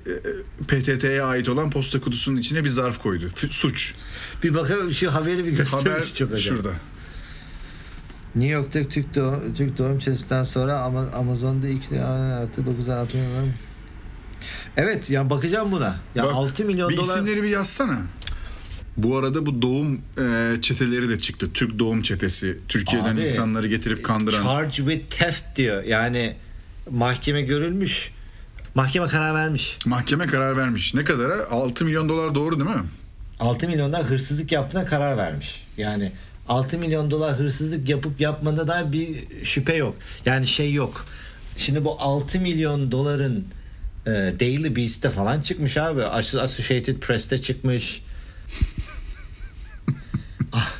e, 0.61 0.65
PTT'ye 0.67 1.21
ait 1.23 1.49
olan 1.49 1.69
posta 1.71 1.99
kutusunun 2.01 2.37
içine 2.37 2.63
bir 2.63 2.69
zarf 2.69 3.01
koydu. 3.01 3.25
Suç. 3.49 3.93
Bir 4.43 4.53
bakalım 4.53 4.93
şu 4.93 5.13
haberi 5.13 5.45
bir 5.45 5.51
gösterir 5.51 5.83
Haber 5.89 6.13
çok 6.13 6.31
acayip. 6.31 6.45
şurada. 6.49 6.71
New 8.35 8.53
York'ta 8.53 8.83
Türk 8.83 9.15
doğum, 9.15 9.53
Türk 9.53 9.77
doğum 9.77 9.99
çetesinden 9.99 10.43
sonra 10.43 10.77
Ama- 10.79 11.09
Amazon'da 11.13 11.67
ilk 11.67 11.83
artı 12.41 12.65
9 12.65 12.89
6 12.89 13.17
milyon. 13.17 13.49
Evet 14.77 15.09
ya 15.09 15.29
bakacağım 15.29 15.71
buna. 15.71 15.95
Ya 16.15 16.23
Bak, 16.23 16.33
6 16.33 16.65
milyon 16.65 16.89
bir 16.89 16.97
dolar 16.97 17.13
isimleri 17.13 17.43
bir 17.43 17.49
yazsana. 17.49 17.97
Bu 18.97 19.17
arada 19.17 19.45
bu 19.45 19.61
doğum 19.61 20.01
e, 20.17 20.61
çeteleri 20.61 21.09
de 21.09 21.19
çıktı. 21.19 21.53
Türk 21.53 21.79
doğum 21.79 22.01
çetesi. 22.01 22.57
Türkiye'den 22.67 23.15
Abi, 23.15 23.21
insanları 23.21 23.67
getirip 23.67 24.03
kandıran. 24.03 24.43
charge 24.43 24.71
with 24.75 25.09
theft 25.19 25.55
diyor. 25.55 25.83
Yani 25.83 26.35
mahkeme 26.89 27.41
görülmüş. 27.41 28.11
Mahkeme 28.75 29.07
karar 29.07 29.33
vermiş. 29.33 29.77
Mahkeme 29.85 30.27
karar 30.27 30.57
vermiş. 30.57 30.93
Ne 30.93 31.03
kadara? 31.03 31.49
6 31.49 31.85
milyon 31.85 32.09
dolar 32.09 32.35
doğru 32.35 32.59
değil 32.59 32.69
mi? 32.69 32.83
6 33.39 33.67
milyondan 33.67 34.03
hırsızlık 34.03 34.51
yaptığına 34.51 34.85
karar 34.85 35.17
vermiş. 35.17 35.67
Yani 35.77 36.11
6 36.47 36.77
milyon 36.77 37.11
dolar 37.11 37.39
hırsızlık 37.39 37.89
yapıp 37.89 38.21
yapmada 38.21 38.67
da 38.67 38.93
bir 38.93 39.23
şüphe 39.43 39.75
yok. 39.75 39.95
Yani 40.25 40.47
şey 40.47 40.73
yok. 40.73 41.05
Şimdi 41.57 41.85
bu 41.85 42.01
6 42.01 42.39
milyon 42.39 42.91
doların 42.91 43.47
e, 44.05 44.09
Daily 44.11 44.75
Beast'te 44.75 45.09
falan 45.09 45.41
çıkmış 45.41 45.77
abi. 45.77 46.03
As- 46.03 46.35
Associated 46.35 46.97
Press'te 46.99 47.37
çıkmış. 47.37 48.03
ah, 50.51 50.71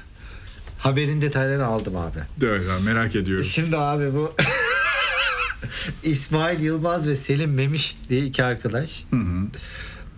haberin 0.77 1.21
detaylarını 1.21 1.65
aldım 1.65 1.95
abi. 1.95 2.19
Evet 2.43 2.69
abi, 2.69 2.83
merak 2.83 3.15
ediyorum. 3.15 3.43
Şimdi 3.43 3.77
abi 3.77 4.13
bu 4.13 4.35
İsmail 6.03 6.59
Yılmaz 6.59 7.07
ve 7.07 7.15
Selim 7.15 7.53
Memiş 7.53 7.97
diye 8.09 8.25
iki 8.25 8.43
arkadaş. 8.43 9.03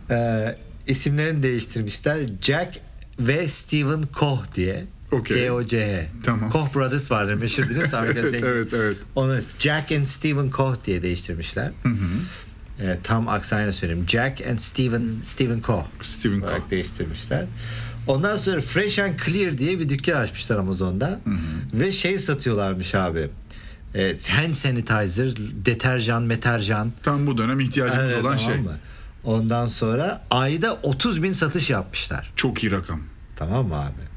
Ee, 0.09 0.55
isimlerini 0.87 1.43
değiştirmişler. 1.43 2.21
Jack 2.41 2.79
ve 3.19 3.47
Stephen 3.47 4.01
Koch 4.01 4.55
diye. 4.55 4.85
Okey. 5.19 5.37
K-O-C-H. 5.47 6.09
Tamam. 6.23 6.49
Koch 6.49 6.73
Brothers 6.75 7.11
vardır 7.11 7.33
meşhur 7.33 7.63
bilir 7.69 7.81
misin? 7.81 7.97
Evet, 8.05 8.31
zengin. 8.31 8.47
evet, 8.47 8.73
evet. 8.73 8.97
Onu 9.15 9.37
Jack 9.59 9.91
and 9.91 10.05
Stephen 10.05 10.49
Koch 10.49 10.77
diye 10.85 11.03
değiştirmişler. 11.03 11.71
Ee, 12.81 12.97
tam 13.03 13.27
aksanıyla 13.27 13.71
söyleyeyim. 13.71 14.05
Jack 14.09 14.47
and 14.47 14.59
Stephen 14.59 15.03
Stephen 15.21 15.61
Koch 15.61 15.85
Stephen 16.01 16.41
olarak 16.41 16.61
Koch. 16.61 16.69
değiştirmişler. 16.71 17.45
Ondan 18.07 18.37
sonra 18.37 18.61
Fresh 18.61 18.99
and 18.99 19.13
Clear 19.25 19.57
diye 19.57 19.79
bir 19.79 19.89
dükkan 19.89 20.15
açmışlar 20.21 20.57
Amazon'da. 20.57 21.19
Ve 21.73 21.91
şey 21.91 22.19
satıyorlarmış 22.19 22.95
abi. 22.95 23.29
E, 23.95 24.15
hand 24.29 24.53
sanitizer, 24.53 25.29
deterjan, 25.65 26.23
meterjan. 26.23 26.91
Tam 27.03 27.27
bu 27.27 27.37
dönem 27.37 27.59
ihtiyacımız 27.59 28.05
Evet, 28.11 28.23
olan 28.23 28.37
tamam 28.37 28.53
şey. 28.53 28.61
mı? 28.63 28.77
Ondan 29.23 29.65
sonra 29.67 30.21
ayda 30.29 30.73
30 30.83 31.23
bin 31.23 31.31
satış 31.31 31.69
yapmışlar. 31.69 32.31
Çok 32.35 32.63
iyi 32.63 32.71
rakam. 32.71 33.01
Tamam 33.35 33.67
mı 33.67 33.75
abi? 33.75 34.14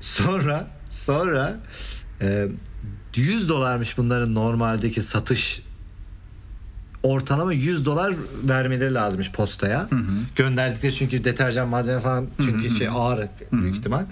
Sonra 0.00 0.66
sonra 0.90 1.60
e, 2.20 2.48
100 3.16 3.48
dolarmış 3.48 3.98
bunların 3.98 4.34
normaldeki 4.34 5.02
satış 5.02 5.62
ortalama 7.02 7.52
100 7.52 7.84
dolar 7.84 8.14
vermeleri 8.44 8.94
lazımmış 8.94 9.32
postaya. 9.32 9.88
Gönderdikleri 10.36 10.94
çünkü 10.94 11.24
deterjan 11.24 11.68
malzeme 11.68 12.00
falan 12.00 12.26
çünkü 12.44 12.76
şey 12.76 12.88
ağır 12.88 13.28
büyük 13.52 13.76
ihtimal. 13.76 14.04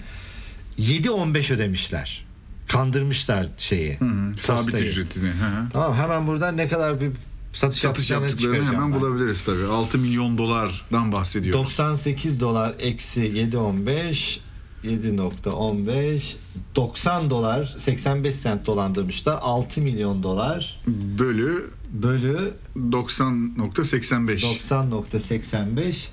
7-15 0.79 1.53
ödemişler. 1.53 2.25
Kandırmışlar 2.67 3.47
şeyi. 3.57 3.99
Sabit 4.37 4.63
postayı. 4.65 4.85
ücretini. 4.85 5.27
Hı 5.27 5.31
hı. 5.31 5.69
Tamam 5.73 5.93
hemen 5.95 6.27
buradan 6.27 6.57
ne 6.57 6.67
kadar 6.67 7.01
bir 7.01 7.11
satış, 7.53 7.79
Satış 7.81 8.11
yaptıklarını 8.11 8.65
hemen 8.65 8.91
ben. 8.93 8.99
bulabiliriz 8.99 9.43
tabii. 9.43 9.65
6 9.65 9.97
milyon 9.97 10.37
dolardan 10.37 11.11
bahsediyor. 11.11 11.53
98 11.57 12.39
dolar 12.39 12.75
eksi 12.79 13.21
7.15 13.21 14.39
7.15 14.83 16.35
90 16.75 17.29
dolar 17.29 17.75
85 17.77 18.35
sent 18.35 18.65
dolandırmışlar 18.65 19.39
6 19.41 19.81
milyon 19.81 20.23
dolar 20.23 20.81
Bölü 20.87 21.65
bölü 21.93 22.53
90.85. 22.75 24.39
90.85 24.39 26.07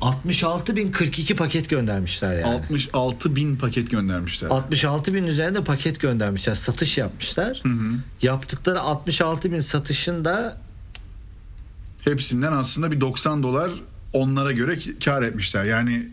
66 0.00 0.76
bin 0.76 0.92
42 0.92 1.36
paket 1.36 1.70
göndermişler 1.70 2.38
yani. 2.38 2.44
66 2.44 3.36
bin 3.36 3.56
paket 3.56 3.90
göndermişler. 3.90 4.48
66 4.48 5.14
bin 5.14 5.24
üzerinde 5.24 5.64
paket 5.64 6.00
göndermişler. 6.00 6.54
Satış 6.54 6.98
yapmışlar. 6.98 7.62
Yaptıkları 8.22 8.80
66 8.80 9.52
bin 9.52 9.60
satışın 9.60 10.24
da 10.24 10.60
Hepsinden 12.04 12.52
aslında 12.52 12.92
bir 12.92 13.00
90 13.00 13.42
dolar 13.42 13.70
onlara 14.12 14.52
göre 14.52 14.76
kar 15.04 15.22
etmişler. 15.22 15.64
Yani 15.64 16.08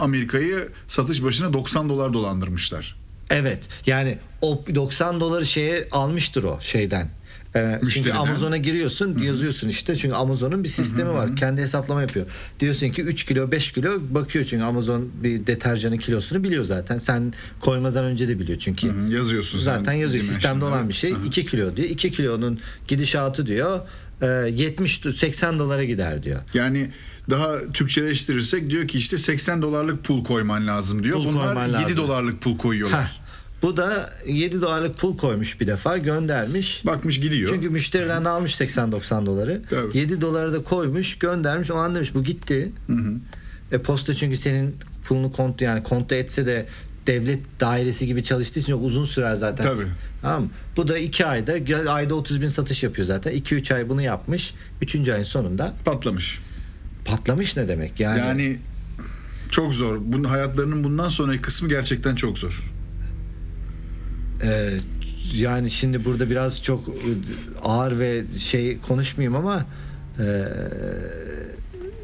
Amerika'yı 0.00 0.68
satış 0.88 1.22
başına 1.22 1.52
90 1.52 1.88
dolar 1.88 2.12
dolandırmışlar. 2.12 2.96
Evet 3.30 3.68
yani 3.86 4.18
o 4.40 4.64
90 4.74 5.20
doları 5.20 5.46
şeye 5.46 5.88
almıştır 5.92 6.44
o 6.44 6.58
şeyden. 6.60 7.10
Ee, 7.56 7.80
çünkü. 7.90 8.12
Amazon'a 8.12 8.56
giriyorsun 8.56 9.18
yazıyorsun 9.18 9.68
işte. 9.68 9.96
Çünkü 9.96 10.14
Amazon'un 10.14 10.64
bir 10.64 10.68
sistemi 10.68 11.10
var. 11.10 11.36
kendi 11.36 11.62
hesaplama 11.62 12.00
yapıyor. 12.00 12.26
Diyorsun 12.60 12.88
ki 12.88 13.02
3 13.02 13.24
kilo 13.24 13.50
5 13.50 13.72
kilo 13.72 13.90
bakıyor. 14.10 14.44
Çünkü 14.44 14.64
Amazon 14.64 15.08
bir 15.22 15.46
deterjanın 15.46 15.96
kilosunu 15.96 16.44
biliyor 16.44 16.64
zaten. 16.64 16.98
Sen 16.98 17.32
koymadan 17.60 18.04
önce 18.04 18.28
de 18.28 18.38
biliyor 18.38 18.58
çünkü. 18.58 18.88
Hı, 18.88 19.12
Yazıyorsun 19.12 19.58
sen 19.58 19.64
Zaten 19.78 19.92
yazıyor. 19.92 20.24
sistemde 20.24 20.64
olan 20.64 20.88
bir 20.88 20.94
şey 20.94 21.14
2 21.26 21.46
kilo 21.46 21.76
diyor. 21.76 21.88
2 21.88 22.10
kilonun 22.12 22.58
gidişatı 22.88 23.46
diyor 23.46 23.80
e, 24.22 24.26
70 24.26 25.00
80 25.16 25.58
dolara 25.58 25.84
gider 25.84 26.22
diyor. 26.22 26.40
Yani 26.54 26.90
daha 27.30 27.72
Türkçeleştirirsek 27.72 28.70
diyor 28.70 28.88
ki 28.88 28.98
işte 28.98 29.18
80 29.18 29.62
dolarlık 29.62 30.04
pul 30.04 30.24
koyman 30.24 30.66
lazım 30.66 31.04
diyor. 31.04 31.16
Pul 31.16 31.24
Bunlar 31.26 31.44
koyman 31.46 31.66
7 31.66 31.74
lazım. 31.82 31.96
dolarlık 31.96 32.40
pul 32.42 32.58
koyuyorlar. 32.58 33.04
Heh. 33.04 33.08
Bu 33.62 33.76
da 33.76 34.10
7 34.26 34.62
dolarlık 34.62 34.98
pul 34.98 35.16
koymuş 35.16 35.60
bir 35.60 35.66
defa 35.66 35.98
göndermiş. 35.98 36.86
Bakmış 36.86 37.20
gidiyor. 37.20 37.50
Çünkü 37.54 37.70
müşteriden 37.70 38.24
almış 38.24 38.60
80-90 38.60 39.26
doları. 39.26 39.62
Tabii. 39.70 39.98
7 39.98 40.20
doları 40.20 40.52
da 40.52 40.62
koymuş 40.62 41.18
göndermiş. 41.18 41.70
O 41.70 41.76
an 41.76 41.94
demiş 41.94 42.14
bu 42.14 42.24
gitti. 42.24 42.72
E 43.72 43.78
posta 43.78 44.14
çünkü 44.14 44.36
senin 44.36 44.76
pulunu 45.04 45.32
kontu 45.32 45.64
yani 45.64 45.82
kontu 45.82 46.14
etse 46.14 46.46
de 46.46 46.66
devlet 47.06 47.60
dairesi 47.60 48.06
gibi 48.06 48.24
çalıştığı 48.24 48.60
için 48.60 48.72
çok 48.72 48.84
uzun 48.84 49.04
sürer 49.04 49.34
zaten. 49.34 49.66
Tabii. 49.66 49.86
Tamam 50.22 50.42
mı? 50.42 50.48
Bu 50.76 50.88
da 50.88 50.98
iki 50.98 51.26
ayda 51.26 51.58
gö- 51.58 51.88
ayda 51.88 52.14
30 52.14 52.40
bin 52.40 52.48
satış 52.48 52.82
yapıyor 52.82 53.06
zaten. 53.06 53.32
2-3 53.32 53.74
ay 53.74 53.88
bunu 53.88 54.02
yapmış. 54.02 54.54
Üçüncü 54.82 55.12
ayın 55.12 55.24
sonunda 55.24 55.74
Patlamış. 55.84 56.38
patlamış 57.04 57.56
ne 57.56 57.68
demek? 57.68 58.00
Yani, 58.00 58.18
Yani 58.18 58.58
çok 59.50 59.74
zor. 59.74 59.98
Bunun 60.00 60.24
hayatlarının 60.24 60.84
bundan 60.84 61.08
sonraki 61.08 61.42
kısmı 61.42 61.68
gerçekten 61.68 62.14
çok 62.14 62.38
zor. 62.38 62.62
e, 64.42 64.70
yani 65.34 65.70
şimdi 65.70 66.04
burada 66.04 66.30
biraz 66.30 66.62
çok 66.62 66.88
e, 66.88 66.92
ağır 67.62 67.98
ve 67.98 68.22
şey 68.38 68.78
konuşmayayım 68.78 69.36
ama 69.36 69.64
e, 70.18 70.24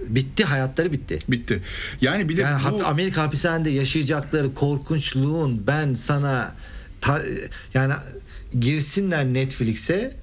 bitti 0.09 0.45
hayatları 0.45 0.93
bitti. 0.93 1.19
Bitti. 1.29 1.63
Yani 2.01 2.29
bir 2.29 2.37
de 2.37 2.41
Yani 2.41 2.63
bu 2.73 2.87
Amerika 2.87 3.23
hapishanede 3.23 3.71
yaşayacakları 3.71 4.55
korkunçluğun 4.55 5.67
ben 5.67 5.95
sana 5.95 6.55
ta- 7.05 7.23
yani 7.75 7.95
girsinler 8.61 9.25
Netflix'e 9.25 10.17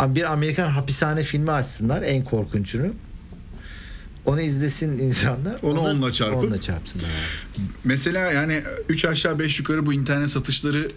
bir 0.00 0.32
Amerikan 0.32 0.70
hapishane 0.70 1.22
filmi 1.22 1.50
açsınlar 1.50 2.02
en 2.02 2.24
korkunçunu. 2.24 2.86
Onu 4.26 4.40
izlesin 4.40 4.98
insanlar. 4.98 5.58
Onu 5.62 5.80
onunla 5.80 6.08
çarpıp- 6.12 6.34
Onunla 6.34 6.60
çarpsınlar. 6.60 7.06
mesela 7.84 8.32
yani 8.32 8.62
3 8.88 9.04
aşağı 9.04 9.38
5 9.38 9.58
yukarı 9.58 9.86
bu 9.86 9.92
internet 9.92 10.30
satışları 10.30 10.88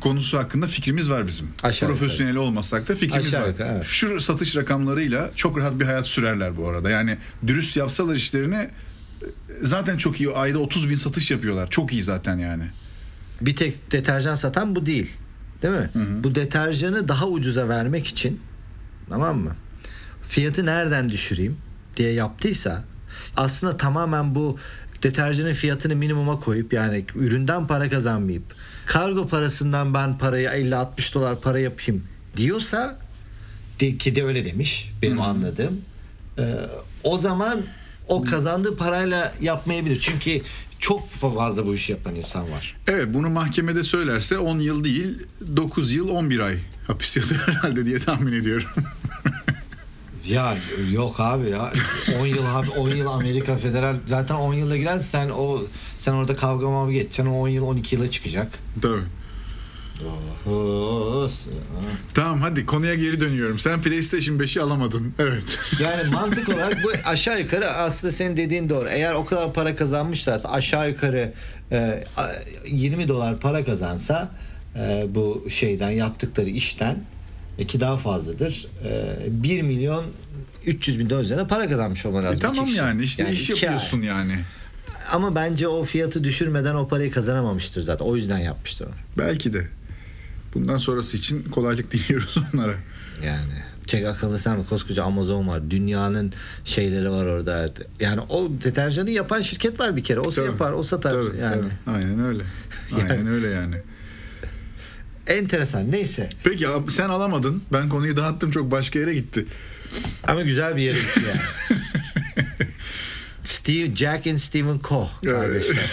konusu 0.00 0.38
hakkında 0.38 0.66
fikrimiz 0.66 1.10
var 1.10 1.26
bizim. 1.26 1.48
Aşağı 1.62 1.88
Profesyonel 1.88 2.36
olmasak 2.36 2.88
da 2.88 2.94
fikrimiz 2.94 3.26
Aşağı 3.26 3.42
var. 3.42 3.48
yukarı, 3.48 3.72
evet. 3.74 3.84
Şu 3.84 4.20
satış 4.20 4.56
rakamlarıyla 4.56 5.30
çok 5.36 5.58
rahat 5.58 5.80
bir 5.80 5.84
hayat 5.84 6.06
sürerler 6.06 6.56
bu 6.56 6.68
arada. 6.68 6.90
Yani 6.90 7.16
dürüst 7.46 7.76
yapsalar 7.76 8.14
işlerini 8.14 8.68
zaten 9.62 9.96
çok 9.96 10.20
iyi. 10.20 10.30
Ayda 10.30 10.58
30 10.58 10.90
bin 10.90 10.96
satış 10.96 11.30
yapıyorlar. 11.30 11.70
Çok 11.70 11.92
iyi 11.92 12.02
zaten 12.02 12.38
yani. 12.38 12.64
Bir 13.46 13.56
tek 13.56 13.92
deterjan 13.92 14.34
satan 14.34 14.76
bu 14.76 14.86
değil. 14.86 15.16
Değil 15.62 15.74
mi? 15.74 15.90
Bu 16.24 16.34
deterjanı 16.34 17.08
daha 17.08 17.28
ucuza 17.28 17.68
vermek 17.68 18.06
için 18.06 18.40
tamam 19.08 19.38
mı? 19.38 19.56
Fiyatı 20.22 20.66
nereden 20.66 21.10
düşüreyim 21.10 21.56
diye 21.96 22.12
yaptıysa 22.12 22.84
aslında 23.36 23.76
tamamen 23.76 24.34
bu 24.34 24.58
deterjanın 25.02 25.52
fiyatını 25.52 25.96
minimuma 25.96 26.36
koyup 26.40 26.72
yani 26.72 27.04
üründen 27.14 27.66
para 27.66 27.90
kazanmayıp 27.90 28.42
kargo 28.86 29.28
parasından 29.28 29.94
ben 29.94 30.18
parayı 30.18 30.48
50-60 30.48 31.14
dolar 31.14 31.40
para 31.40 31.58
yapayım 31.58 32.04
diyorsa 32.36 32.98
de, 33.80 33.98
ki 33.98 34.16
de 34.16 34.24
öyle 34.24 34.44
demiş 34.44 34.92
benim 35.02 35.20
anladığım. 35.20 35.80
Ee, 36.38 36.56
o 37.02 37.18
zaman 37.18 37.62
o 38.08 38.24
kazandığı 38.24 38.76
parayla 38.76 39.32
yapmayabilir. 39.40 40.00
Çünkü 40.00 40.40
çok 40.78 41.10
fazla 41.10 41.66
bu 41.66 41.74
işi 41.74 41.92
yapan 41.92 42.14
insan 42.14 42.50
var. 42.50 42.76
Evet 42.86 43.06
bunu 43.14 43.30
mahkemede 43.30 43.82
söylerse 43.82 44.38
10 44.38 44.58
yıl 44.58 44.84
değil 44.84 45.18
9 45.56 45.92
yıl 45.92 46.08
11 46.08 46.40
ay 46.40 46.58
hapis 46.86 47.16
yatar 47.16 47.38
herhalde 47.46 47.86
diye 47.86 47.98
tahmin 47.98 48.32
ediyorum. 48.32 48.68
Ya 50.28 50.56
yok 50.92 51.20
abi 51.20 51.50
ya 51.50 51.72
10 52.20 52.26
yıl 52.26 52.46
abi 52.46 52.70
10 52.70 52.88
yıl 52.88 53.06
Amerika 53.06 53.56
federal 53.56 53.96
zaten 54.06 54.34
10 54.34 54.54
yılda 54.54 54.76
girersen 54.76 54.98
sen 54.98 55.30
o 55.30 55.62
sen 55.98 56.12
orada 56.12 56.36
kavga 56.36 56.70
mavga 56.70 56.92
geçeceksin 56.92 57.26
o 57.26 57.34
10 57.38 57.48
yıl 57.48 57.64
12 57.64 57.96
yıla 57.96 58.10
çıkacak. 58.10 58.48
Tabii. 58.82 59.02
Tamam 62.14 62.40
hadi 62.40 62.66
konuya 62.66 62.94
geri 62.94 63.20
dönüyorum. 63.20 63.58
Sen 63.58 63.82
PlayStation 63.82 64.38
5'i 64.38 64.62
alamadın. 64.62 65.12
Evet. 65.18 65.58
Yani 65.80 66.10
mantık 66.10 66.48
olarak 66.48 66.84
bu 66.84 66.88
aşağı 67.04 67.40
yukarı 67.40 67.70
aslında 67.70 68.12
senin 68.12 68.36
dediğin 68.36 68.68
doğru. 68.68 68.88
Eğer 68.88 69.14
o 69.14 69.24
kadar 69.24 69.52
para 69.52 69.76
kazanmışlarsa 69.76 70.48
aşağı 70.50 70.88
yukarı 70.90 71.32
e, 71.72 72.04
a- 72.16 72.28
20 72.66 73.08
dolar 73.08 73.40
para 73.40 73.64
kazansa 73.64 74.30
e, 74.76 75.06
bu 75.14 75.46
şeyden 75.50 75.90
yaptıkları 75.90 76.50
işten 76.50 76.96
e, 77.58 77.66
ki 77.66 77.80
daha 77.80 77.96
fazladır. 77.96 78.66
E, 78.84 79.16
1 79.28 79.62
milyon 79.62 80.04
300 80.66 80.98
bin 80.98 81.10
dolar 81.10 81.20
üzerine 81.22 81.46
para 81.46 81.68
kazanmış 81.68 82.06
olman 82.06 82.22
E 82.22 82.26
lazım. 82.26 82.40
tamam 82.40 82.56
iki 82.56 82.66
kişi. 82.66 82.78
yani 82.78 83.02
işte 83.02 83.30
iş 83.30 83.50
iki 83.50 83.68
ay. 83.68 83.72
yapıyorsun 83.74 84.02
yani. 84.02 84.34
Ama 85.12 85.34
bence 85.34 85.68
o 85.68 85.84
fiyatı 85.84 86.24
düşürmeden 86.24 86.74
o 86.74 86.88
parayı 86.88 87.10
kazanamamıştır 87.10 87.82
zaten. 87.82 88.04
O 88.06 88.16
yüzden 88.16 88.38
yapmıştır 88.38 88.86
onu. 88.86 88.94
Belki 89.18 89.52
de. 89.52 89.66
Bundan 90.54 90.76
sonrası 90.76 91.16
için 91.16 91.42
kolaylık 91.42 91.90
diliyoruz 91.90 92.36
onlara. 92.54 92.74
Yani 93.22 93.40
çek 93.86 94.06
akıllı 94.06 94.38
sen 94.38 94.58
mi? 94.58 94.66
Koskoca 94.66 95.04
Amazon 95.04 95.48
var. 95.48 95.70
Dünyanın 95.70 96.32
şeyleri 96.64 97.10
var 97.10 97.26
orada. 97.26 97.70
Yani 98.00 98.20
o 98.20 98.50
deterjanı 98.64 99.10
yapan 99.10 99.40
şirket 99.40 99.80
var 99.80 99.96
bir 99.96 100.04
kere. 100.04 100.20
O 100.20 100.30
Tabii. 100.30 100.46
yapar, 100.46 100.72
o 100.72 100.82
satar. 100.82 101.12
Tabii, 101.12 101.40
yani 101.40 101.62
tabii. 101.86 101.96
Aynen 101.96 102.24
öyle. 102.24 102.42
Aynen 103.10 103.26
öyle 103.26 103.48
yani. 103.48 103.74
enteresan. 105.26 105.92
Neyse. 105.92 106.28
Peki 106.44 106.68
abi 106.68 106.90
sen 106.92 107.08
alamadın. 107.08 107.62
Ben 107.72 107.88
konuyu 107.88 108.16
dağıttım 108.16 108.50
çok 108.50 108.70
başka 108.70 108.98
yere 108.98 109.14
gitti. 109.14 109.46
Ama 110.28 110.42
güzel 110.42 110.76
bir 110.76 110.82
yere 110.82 110.98
gitti 110.98 111.20
yani. 111.28 111.40
Steve, 113.44 113.94
Jack 113.96 114.26
and 114.26 114.36
Stephen 114.38 114.78
Koch 114.78 115.08
kardeşler. 115.24 115.90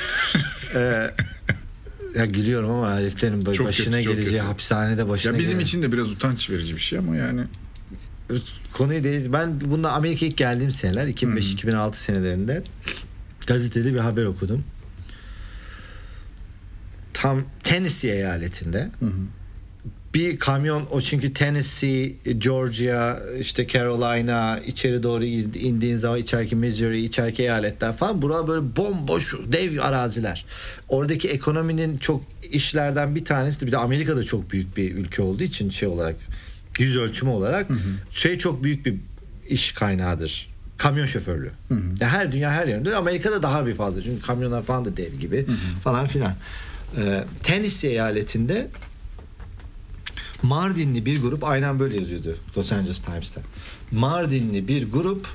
Ee, 0.76 1.12
ya 2.16 2.26
gülüyorum 2.26 2.70
ama 2.70 2.96
heriflerin 2.96 3.46
böyle 3.46 3.58
Çok 3.58 3.68
başına 3.68 3.86
kötü, 3.98 4.04
çok 4.06 4.14
geleceği 4.14 4.32
kötü. 4.40 4.44
hapishanede 4.48 5.10
başına 5.10 5.32
Ya 5.34 5.40
bizim 5.40 5.52
gelen- 5.54 5.66
için 5.66 5.82
de 5.82 5.92
biraz 5.92 6.10
utanç 6.12 6.50
verici 6.50 6.76
bir 6.76 6.80
şey 6.82 7.00
ama 7.00 7.16
yani. 7.16 7.42
konuyu 8.74 9.04
değil. 9.04 9.30
Ben 9.34 9.62
bunda 9.62 9.92
Amerika'ya 9.92 10.30
ilk 10.32 10.38
geldiğim 10.38 10.72
seneler 10.72 11.08
2005-2006 11.08 11.94
senelerinde 11.98 12.64
gazetede 13.48 13.94
bir 13.94 14.00
haber 14.00 14.26
okudum. 14.26 14.64
Tam 17.14 17.44
Tennessee 17.64 18.12
eyaletinde 18.12 18.90
bir 20.14 20.40
kamyon 20.40 20.88
o 20.92 21.02
çünkü 21.02 21.34
Tennessee, 21.34 22.14
Georgia, 22.38 23.20
işte 23.40 23.68
Carolina 23.68 24.60
içeri 24.60 25.04
doğru 25.04 25.24
indiğin 25.24 25.96
zaman 25.96 26.20
içeriki 26.20 26.56
Missouri, 26.56 27.04
içeriki 27.04 27.42
eyaletler 27.44 27.94
falan 27.94 28.22
bura 28.22 28.48
böyle 28.48 28.76
bomboş 28.76 29.36
dev 29.52 29.80
araziler. 29.82 30.46
Oradaki 30.90 31.28
ekonominin 31.30 31.98
çok 31.98 32.24
işlerden 32.52 33.16
bir 33.16 33.26
tanesi 33.26 33.62
de 33.62 33.68
bir 33.68 33.72
de 33.72 33.78
Amerika'da 33.78 34.24
çok 34.24 34.52
büyük 34.52 34.78
bir 34.78 34.96
ülke 34.96 35.22
olduğu 35.22 35.44
için 35.44 35.70
şey 35.70 35.88
olarak 35.88 36.16
yüz 36.80 36.98
ölçümü 36.98 37.32
olarak 37.32 37.68
şey 38.10 38.38
çok 38.38 38.64
büyük 38.64 38.86
bir 38.86 38.96
iş 39.50 39.72
kaynağıdır. 39.72 40.52
Kamyon 40.78 41.06
şoförlüğü. 41.06 41.52
Ya 42.00 42.10
her 42.10 42.32
dünya 42.32 42.52
her 42.52 42.68
yerinde. 42.68 42.96
Amerika'da 42.96 43.44
daha 43.44 43.68
bir 43.68 43.74
fazla. 43.74 44.02
Çünkü 44.02 44.22
kamyonlar 44.22 44.64
falan 44.64 44.86
da 44.86 44.98
dev 44.98 45.14
gibi 45.14 45.46
falan 45.84 46.08
filan. 46.08 46.36
Ee, 46.98 47.24
Tennessee 47.44 47.90
eyaletinde 47.90 48.68
Mardinli 50.44 51.06
bir 51.06 51.22
grup 51.22 51.44
aynen 51.44 51.80
böyle 51.80 51.98
yazıyordu 51.98 52.36
Los 52.58 52.72
Angeles 52.72 53.00
Times'ta. 53.00 53.42
Mardinli 53.92 54.68
bir 54.68 54.92
grup 54.92 55.28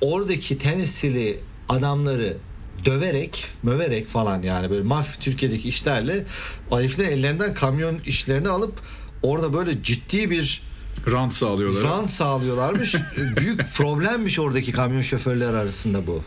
oradaki 0.00 0.58
Tennessee'li 0.58 1.40
adamları 1.68 2.36
döverek, 2.84 3.46
möverek 3.62 4.08
falan 4.08 4.42
yani 4.42 4.70
böyle 4.70 4.82
mafya 4.82 5.20
Türkiye'deki 5.20 5.68
işlerle 5.68 6.24
heriflerin 6.70 7.10
ellerinden 7.10 7.54
kamyon 7.54 7.98
işlerini 8.06 8.48
alıp 8.48 8.80
orada 9.22 9.52
böyle 9.52 9.82
ciddi 9.82 10.30
bir 10.30 10.62
Rant 11.10 11.34
sağlıyorlar. 11.34 11.82
rant 11.82 12.10
sağlıyorlarmış. 12.10 12.94
Büyük 13.36 13.74
problemmiş 13.74 14.38
oradaki 14.38 14.72
kamyon 14.72 15.00
şoförler 15.00 15.54
arasında 15.54 16.06
bu. 16.06 16.22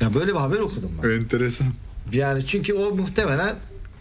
Ya 0.00 0.14
böyle 0.14 0.32
bir 0.32 0.38
haber 0.38 0.58
okudum 0.58 0.90
ben. 1.02 1.10
Enteresan. 1.10 1.66
Yani 2.12 2.46
çünkü 2.46 2.72
o 2.74 2.94
muhtemelen 2.94 3.56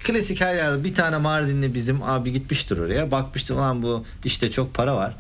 klasik 0.08 0.41
her 0.41 0.56
yerde 0.56 0.84
bir 0.84 0.96
tane 0.96 1.17
Mardinli 1.17 1.74
bizim 1.74 2.04
abi 2.04 2.34
gitmiştir 2.34 2.78
oraya. 2.78 3.12
Bakmıştır 3.12 3.56
ulan 3.56 3.82
bu 3.82 4.06
işte 4.26 4.52
çok 4.52 4.74
para 4.74 4.96
var. 4.96 5.15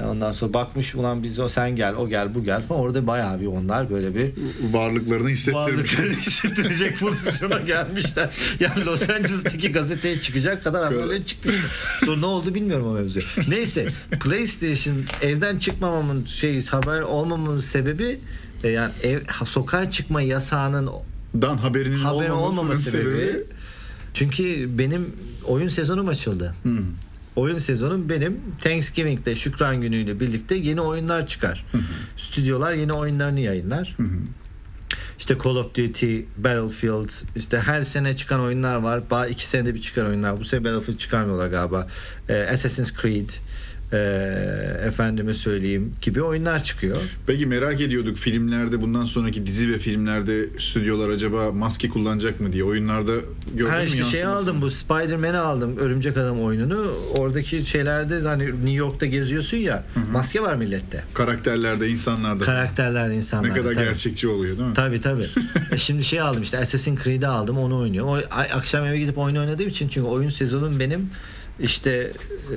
E, 0.00 0.04
Ondan 0.04 0.32
sonra 0.32 0.52
bakmış 0.54 0.94
ulan 0.94 1.22
biz 1.22 1.38
o 1.40 1.48
sen 1.48 1.76
gel 1.76 1.94
o 1.94 2.08
gel 2.08 2.34
bu 2.34 2.44
gel 2.44 2.62
falan. 2.62 2.80
Orada 2.80 3.06
bayağı 3.06 3.40
bir 3.40 3.46
onlar 3.46 3.90
böyle 3.90 4.14
bir 4.14 4.32
Varlıklarını 4.72 5.28
hissettirmiş. 5.28 5.72
varlıklarını 5.74 6.12
hissettirecek 6.12 6.98
pozisyona 7.00 7.58
gelmişler. 7.58 8.28
Yani 8.60 8.84
Los 8.86 9.10
Angeles'taki 9.10 9.72
gazeteye 9.72 10.20
çıkacak 10.20 10.64
kadar 10.64 10.84
haberleri 10.84 11.24
çıkmışlar. 11.24 11.62
Sonra 12.04 12.16
ne 12.20 12.26
oldu 12.26 12.54
bilmiyorum 12.54 12.86
o 12.88 12.92
mevzu. 12.92 13.20
Neyse 13.48 13.86
PlayStation 14.20 14.96
evden 15.22 15.58
çıkmamamın 15.58 16.24
şey 16.24 16.66
haber 16.66 17.00
olmamamın 17.00 17.60
sebebi 17.60 18.18
e, 18.64 18.68
yani 18.68 18.92
ev, 19.02 19.20
sokağa 19.44 19.90
çıkma 19.90 20.22
yasağının 20.22 20.88
Dan 21.42 21.56
haberinin 21.56 21.98
haberin 21.98 22.30
olmamasının 22.30 22.62
olmama 22.62 22.74
sebebi, 22.74 23.04
sebebi. 23.04 23.44
Çünkü 24.16 24.78
benim 24.78 25.12
oyun 25.44 25.68
sezonum 25.68 26.08
açıldı. 26.08 26.54
Oyun 27.36 27.58
sezonum 27.58 28.08
benim 28.08 28.40
Thanksgiving'de 28.62 29.34
Şükran 29.36 29.80
günüyle 29.80 30.20
birlikte 30.20 30.54
yeni 30.54 30.80
oyunlar 30.80 31.26
çıkar. 31.26 31.66
Stüdyolar 32.16 32.72
yeni 32.72 32.92
oyunlarını 32.92 33.40
yayınlar. 33.40 33.96
İşte 35.18 35.36
Call 35.44 35.56
of 35.56 35.74
Duty, 35.74 36.20
Battlefield, 36.36 37.10
işte 37.36 37.58
her 37.58 37.82
sene 37.82 38.16
çıkan 38.16 38.40
oyunlar 38.40 38.76
var. 38.76 39.10
Ba 39.10 39.26
iki 39.26 39.48
senede 39.48 39.74
bir 39.74 39.80
çıkan 39.80 40.06
oyunlar. 40.06 40.40
Bu 40.40 40.44
sene 40.44 40.64
Battlefield 40.64 40.98
çıkarmıyorlar 40.98 41.48
galiba. 41.48 41.88
Ee, 42.28 42.48
Assassin's 42.52 42.92
Creed, 43.02 43.30
e, 43.96 44.86
efendime 44.86 45.34
söyleyeyim 45.34 45.94
gibi 46.02 46.22
oyunlar 46.22 46.62
çıkıyor. 46.64 46.96
Peki 47.26 47.46
merak 47.46 47.80
ediyorduk 47.80 48.16
filmlerde 48.16 48.82
bundan 48.82 49.04
sonraki 49.04 49.46
dizi 49.46 49.72
ve 49.72 49.78
filmlerde 49.78 50.46
stüdyolar 50.58 51.08
acaba 51.08 51.52
maske 51.52 51.88
kullanacak 51.88 52.40
mı 52.40 52.52
diye 52.52 52.64
oyunlarda 52.64 53.12
gördün 53.54 53.70
Ha 53.70 53.78
mü 53.78 53.84
işte 53.84 54.04
şey 54.04 54.24
aldım 54.24 54.62
bu 54.62 54.70
Spider-Man'i 54.70 55.38
aldım 55.38 55.76
Örümcek 55.76 56.16
Adam 56.16 56.42
oyununu. 56.42 56.86
Oradaki 57.14 57.66
şeylerde 57.66 58.20
hani 58.20 58.46
New 58.46 58.72
York'ta 58.72 59.06
geziyorsun 59.06 59.56
ya 59.56 59.84
maske 60.12 60.42
var 60.42 60.54
millette. 60.54 61.02
Karakterlerde, 61.14 61.88
insanlarda 61.88 62.44
Karakterler 62.44 63.10
insanlar. 63.10 63.50
ne 63.50 63.54
kadar 63.54 63.72
gerçekçi 63.72 64.28
oluyor 64.28 64.56
değil 64.58 64.68
mi? 64.68 64.74
Tabii 64.74 65.00
tabii. 65.00 65.28
E 65.72 65.76
Şimdi 65.76 66.04
şey 66.04 66.20
aldım 66.20 66.42
işte 66.42 66.58
Assassin's 66.58 67.04
Creed'i 67.04 67.26
aldım 67.26 67.58
onu 67.58 67.78
oynuyorum. 67.78 68.10
O, 68.10 68.18
akşam 68.54 68.84
eve 68.86 68.98
gidip 68.98 69.18
oyun 69.18 69.36
oynadığım 69.36 69.68
için 69.68 69.88
çünkü 69.88 70.06
oyun 70.06 70.28
sezonum 70.28 70.80
benim 70.80 71.10
işte 71.60 71.90
e, 71.90 72.56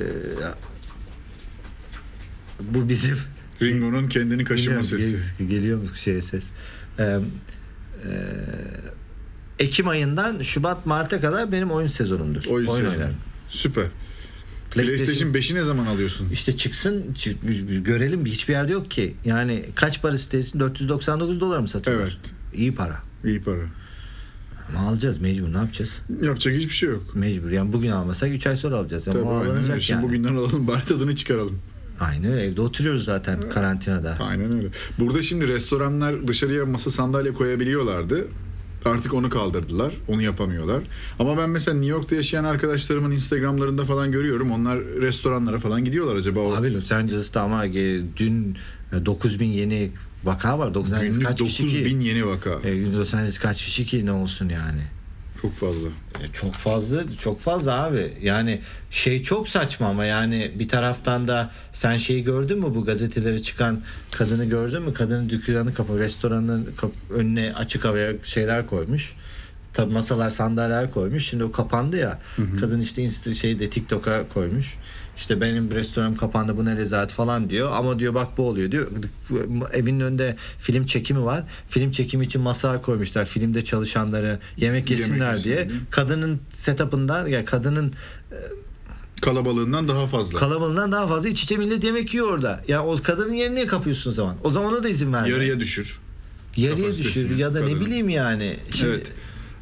bu 2.61 2.89
bizim 2.89 3.17
Ringo'nun 3.61 4.09
kendini 4.09 4.43
kaşıma 4.43 4.83
sesi. 4.83 5.33
gel- 5.39 5.47
Geliyor 5.49 5.77
mu 5.81 5.87
şey 5.95 6.21
ses? 6.21 6.49
Ee, 6.99 7.03
e, 7.03 7.19
Ekim 9.59 9.87
ayından 9.87 10.41
Şubat 10.41 10.85
Mart'a 10.85 11.21
kadar 11.21 11.51
benim 11.51 11.71
oyun 11.71 11.87
sezonumdur. 11.87 12.45
Oyun 12.45 12.67
oyun 12.67 12.81
sezonu. 12.81 12.95
oynarım. 12.97 13.15
Süper. 13.49 13.85
PlayStation- 14.71 14.85
PlayStation 15.05 15.33
5'i 15.33 15.55
ne 15.55 15.61
zaman 15.63 15.85
alıyorsun? 15.85 16.29
İşte 16.31 16.57
çıksın 16.57 17.05
görelim 17.83 18.25
hiçbir 18.25 18.53
yerde 18.53 18.71
yok 18.71 18.91
ki. 18.91 19.15
Yani 19.25 19.65
kaç 19.75 20.01
para 20.01 20.17
sitesi? 20.17 20.59
499 20.59 21.39
dolar 21.39 21.59
mı 21.59 21.67
satıyorlar? 21.67 22.05
Evet. 22.23 22.33
İyi 22.53 22.75
para. 22.75 23.01
İyi 23.25 23.41
para. 23.41 23.61
Ama 24.69 24.87
alacağız 24.89 25.17
mecbur 25.17 25.53
ne 25.53 25.57
yapacağız? 25.57 25.99
Yapacak 26.23 26.55
hiçbir 26.55 26.73
şey 26.73 26.89
yok. 26.89 27.15
Mecbur 27.15 27.51
yani 27.51 27.73
bugün 27.73 27.89
almasak 27.89 28.29
3 28.31 28.47
ay 28.47 28.55
sonra 28.55 28.75
alacağız. 28.77 29.07
Yani 29.07 29.17
Tabii, 29.23 29.29
aynen 29.29 29.55
öyle. 29.71 29.81
Şimdi 29.81 29.91
yani. 29.91 30.03
bugünden 30.07 30.35
alalım 30.35 30.67
bari 30.67 30.85
tadını 30.85 31.15
çıkaralım. 31.15 31.59
Öyle 32.31 32.43
evde 32.43 32.61
oturuyoruz 32.61 33.05
zaten 33.05 33.49
karantinada. 33.49 34.17
Aynen 34.19 34.51
öyle. 34.57 34.67
Burada 34.99 35.21
şimdi 35.21 35.47
restoranlar 35.47 36.27
dışarıya 36.27 36.65
masa 36.65 36.91
sandalye 36.91 37.33
koyabiliyorlardı. 37.33 38.27
Artık 38.85 39.13
onu 39.13 39.29
kaldırdılar. 39.29 39.93
Onu 40.07 40.21
yapamıyorlar. 40.21 40.83
Ama 41.19 41.37
ben 41.37 41.49
mesela 41.49 41.75
New 41.77 41.91
York'ta 41.91 42.15
yaşayan 42.15 42.43
arkadaşlarımın 42.43 43.11
Instagram'larında 43.11 43.85
falan 43.85 44.11
görüyorum. 44.11 44.51
Onlar 44.51 44.79
restoranlara 44.79 45.59
falan 45.59 45.85
gidiyorlar 45.85 46.15
acaba. 46.15 46.39
O 46.39 46.55
Abi 46.55 46.73
Los 46.73 46.91
Angeles'ta 46.91 47.41
ama 47.41 47.65
e, 47.65 48.01
dün 48.17 48.57
e, 48.93 49.05
9000 49.05 49.45
yeni 49.45 49.91
vaka 50.23 50.59
var. 50.59 50.71
Los 50.71 50.93
Angeles 50.93 51.13
günlük 51.13 51.27
kaç 51.27 51.39
kişi 51.39 51.63
ki? 51.67 51.75
9000 51.75 51.99
yeni 51.99 52.27
vaka. 52.27 52.49
E, 52.63 52.91
Los 52.91 53.13
Angeles 53.13 53.37
kaç 53.39 53.65
kişi 53.65 53.85
ki 53.85 54.05
ne 54.05 54.11
olsun 54.11 54.49
yani? 54.49 54.81
Çok 55.41 55.53
fazla. 55.55 55.87
E, 56.23 56.27
çok 56.33 56.53
fazla 56.53 57.03
çok 57.17 57.41
fazla 57.41 57.83
abi. 57.83 58.13
Yani 58.21 58.61
şey 58.91 59.23
çok 59.23 59.47
saçma 59.47 59.87
ama 59.87 60.05
yani 60.05 60.51
bir 60.59 60.67
taraftan 60.67 61.27
da 61.27 61.51
sen 61.71 61.97
şeyi 61.97 62.23
gördün 62.23 62.59
mü 62.59 62.75
bu 62.75 62.85
gazetelere 62.85 63.41
çıkan 63.41 63.79
kadını 64.11 64.45
gördün 64.45 64.81
mü? 64.81 64.93
Kadının 64.93 65.29
dükkanı 65.29 65.73
kapı 65.73 65.99
restoranın 65.99 66.69
kap- 66.77 66.91
önüne 67.13 67.53
açık 67.55 67.85
havaya 67.85 68.13
şeyler 68.23 68.67
koymuş. 68.67 69.15
Tabi 69.73 69.93
masalar 69.93 70.29
sandalyeler 70.29 70.91
koymuş. 70.91 71.27
Şimdi 71.27 71.43
o 71.43 71.51
kapandı 71.51 71.97
ya. 71.97 72.19
Kadın 72.59 72.79
işte 72.79 73.01
insta 73.01 73.33
şeyde 73.33 73.69
TikTok'a 73.69 74.27
koymuş. 74.27 74.77
İşte 75.19 75.41
benim 75.41 75.71
restoranım 75.71 76.15
kapandı 76.15 76.57
bu 76.57 76.65
ne 76.65 76.75
rezalet 76.75 77.11
falan 77.11 77.49
diyor. 77.49 77.69
Ama 77.73 77.99
diyor 77.99 78.13
bak 78.13 78.27
bu 78.37 78.47
oluyor 78.47 78.71
diyor. 78.71 78.87
Evinin 79.73 79.99
önünde 79.99 80.35
film 80.59 80.85
çekimi 80.85 81.25
var. 81.25 81.43
Film 81.69 81.91
çekimi 81.91 82.25
için 82.25 82.41
masa 82.41 82.81
koymuşlar. 82.81 83.25
Filmde 83.25 83.63
çalışanları 83.63 84.39
yemek 84.57 84.91
yesinler 84.91 85.31
yesin 85.31 85.43
diye. 85.43 85.69
diye. 85.69 85.79
Kadının 85.91 86.39
setup'ından 86.49 87.27
ya 87.27 87.45
kadının 87.45 87.93
Kalabalığından 89.21 89.87
daha 89.87 90.07
fazla. 90.07 90.39
kalabalığından 90.39 90.91
daha 90.91 91.07
fazla 91.07 91.29
iç 91.29 91.43
içe 91.43 91.57
millet 91.57 91.83
yemek 91.83 92.13
yiyor 92.13 92.27
orada. 92.33 92.61
Ya 92.67 92.85
o 92.85 92.97
kadının 93.03 93.33
yerini 93.33 93.55
niye 93.55 93.67
kapıyorsun 93.67 94.11
o 94.11 94.13
zaman? 94.13 94.35
O 94.43 94.51
zaman 94.51 94.73
ona 94.73 94.83
da 94.83 94.89
izin 94.89 95.13
verme. 95.13 95.29
Yarıya 95.29 95.59
düşür. 95.59 95.99
Yarıya 96.57 96.97
düşür 96.97 97.37
ya 97.37 97.53
da 97.53 97.59
ne 97.59 97.65
kadının. 97.65 97.85
bileyim 97.85 98.09
yani. 98.09 98.59
Şimdi, 98.71 98.89
Evet. 98.91 99.07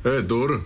Evet 0.05 0.29
doğru. 0.29 0.63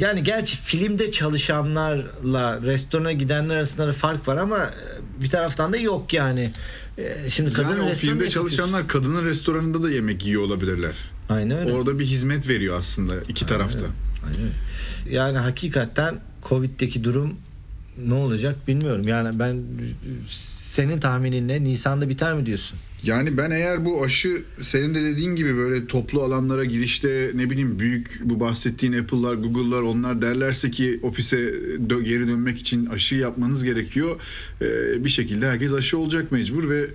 Yani 0.00 0.22
gerçi 0.22 0.56
filmde 0.56 1.10
çalışanlarla 1.10 2.62
restorana 2.62 3.12
gidenler 3.12 3.56
arasında 3.56 3.86
da 3.86 3.92
fark 3.92 4.28
var 4.28 4.36
ama 4.36 4.58
e, 4.58 5.22
bir 5.22 5.30
taraftan 5.30 5.72
da 5.72 5.76
yok 5.76 6.12
yani. 6.12 6.50
E, 6.98 7.28
Şimdi 7.28 7.52
kadın 7.52 7.68
yani 7.68 7.82
o 7.82 7.94
filmde 7.94 8.28
çalışanlar 8.28 8.88
kadının 8.88 9.24
restoranında 9.24 9.82
da 9.82 9.90
yemek 9.90 10.26
yiyor 10.26 10.42
olabilirler. 10.42 10.94
Aynen 11.28 11.58
öyle. 11.58 11.72
Orada 11.72 11.98
bir 11.98 12.04
hizmet 12.04 12.48
veriyor 12.48 12.78
aslında 12.78 13.14
iki 13.28 13.46
tarafta. 13.46 13.86
Aynen 14.26 14.40
öyle. 14.42 14.54
Yani 15.16 15.38
hakikaten 15.38 16.20
Covid'deki 16.48 17.04
durum 17.04 17.36
ne 18.06 18.14
olacak 18.14 18.68
bilmiyorum. 18.68 19.08
Yani 19.08 19.38
ben 19.38 19.62
senin 20.28 21.00
tahminin 21.00 21.48
ne? 21.48 21.64
Nisan'da 21.64 22.08
biter 22.08 22.34
mi 22.34 22.46
diyorsun? 22.46 22.78
Yani 23.04 23.36
ben 23.36 23.50
eğer 23.50 23.84
bu 23.84 24.04
aşı 24.04 24.42
senin 24.60 24.94
de 24.94 25.02
dediğin 25.02 25.36
gibi 25.36 25.56
böyle 25.56 25.86
toplu 25.86 26.22
alanlara 26.22 26.64
girişte 26.64 27.30
ne 27.34 27.50
bileyim 27.50 27.78
büyük 27.78 28.20
bu 28.24 28.40
bahsettiğin 28.40 28.92
Apple'lar, 28.92 29.34
Google'lar 29.34 29.82
onlar 29.82 30.22
derlerse 30.22 30.70
ki 30.70 31.00
ofise 31.02 31.36
dö- 31.88 32.02
geri 32.02 32.28
dönmek 32.28 32.58
için 32.58 32.86
aşı 32.86 33.14
yapmanız 33.14 33.64
gerekiyor. 33.64 34.20
Ee, 34.62 35.04
bir 35.04 35.08
şekilde 35.10 35.46
herkes 35.50 35.72
aşı 35.72 35.98
olacak 35.98 36.32
mecbur 36.32 36.70
ve 36.70 36.86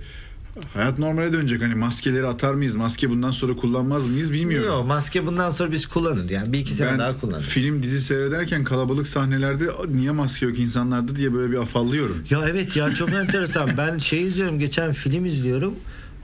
hayat 0.74 0.98
normale 0.98 1.32
dönecek. 1.32 1.62
Hani 1.62 1.74
maskeleri 1.74 2.26
atar 2.26 2.54
mıyız? 2.54 2.74
Maske 2.74 3.10
bundan 3.10 3.30
sonra 3.30 3.56
kullanmaz 3.56 4.06
mıyız 4.06 4.32
bilmiyorum. 4.32 4.68
Yok 4.68 4.86
maske 4.86 5.26
bundan 5.26 5.50
sonra 5.50 5.72
biz 5.72 5.86
kullanır. 5.86 6.30
Yani 6.30 6.52
bir 6.52 6.58
iki 6.58 6.74
sene 6.74 6.90
ben 6.90 6.98
daha 6.98 7.20
kullanırız. 7.20 7.44
film 7.46 7.82
dizi 7.82 8.00
seyrederken 8.00 8.64
kalabalık 8.64 9.08
sahnelerde 9.08 9.64
niye 9.94 10.10
maske 10.10 10.46
yok 10.46 10.58
insanlarda 10.58 11.16
diye 11.16 11.34
böyle 11.34 11.52
bir 11.52 11.56
afallıyorum. 11.56 12.16
Ya 12.30 12.48
evet 12.48 12.76
ya 12.76 12.94
çok 12.94 13.08
enteresan. 13.12 13.70
Ben 13.78 13.98
şey 13.98 14.22
izliyorum 14.26 14.58
geçen 14.58 14.92
film 14.92 15.24
izliyorum. 15.24 15.74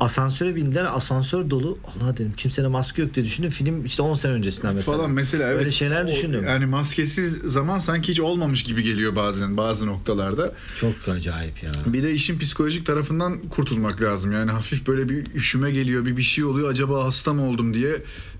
Asansöre 0.02 0.56
bindiler 0.56 0.84
asansör 0.96 1.50
dolu. 1.50 1.78
Allah 2.00 2.12
dedim 2.16 2.32
kimsenin 2.36 2.70
maske 2.70 3.02
yok 3.02 3.14
diye 3.14 3.24
düşündüm. 3.26 3.50
Film 3.50 3.84
işte 3.84 4.02
10 4.02 4.14
sene 4.14 4.32
öncesinden 4.32 4.74
mesela. 4.74 4.96
falan 4.96 5.10
mesela 5.10 5.48
evet. 5.48 5.58
Öyle 5.58 5.70
şeyler 5.70 6.04
O- 6.04 6.08
düşündüm. 6.08 6.44
Yani 6.44 6.66
maskesiz 6.66 7.34
zaman 7.34 7.78
sanki 7.78 8.08
hiç 8.12 8.20
olmamış 8.20 8.62
gibi 8.62 8.82
geliyor 8.82 9.16
bazen 9.16 9.56
bazı 9.56 9.86
noktalarda. 9.86 10.52
Çok 10.80 11.08
acayip 11.08 11.62
ya. 11.62 11.70
Bir 11.86 12.02
de 12.02 12.12
işin 12.12 12.38
psikolojik 12.38 12.86
tarafından 12.86 13.38
kurtulmak 13.38 14.02
lazım. 14.02 14.32
Yani 14.32 14.50
hafif 14.50 14.86
böyle 14.86 15.08
bir 15.08 15.34
üşüme 15.34 15.70
geliyor, 15.70 16.06
bir 16.06 16.16
bir 16.16 16.22
şey 16.22 16.44
oluyor. 16.44 16.70
Acaba 16.70 17.04
hasta 17.04 17.32
mı 17.32 17.48
oldum 17.48 17.74
diye 17.74 17.92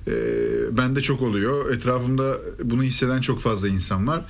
e, 0.07 0.13
bende 0.77 1.03
çok 1.03 1.23
oluyor. 1.23 1.71
Etrafımda 1.75 2.37
bunu 2.65 2.83
hisseden 2.83 3.21
çok 3.21 3.41
fazla 3.41 3.69
insan 3.69 4.07
var. 4.07 4.21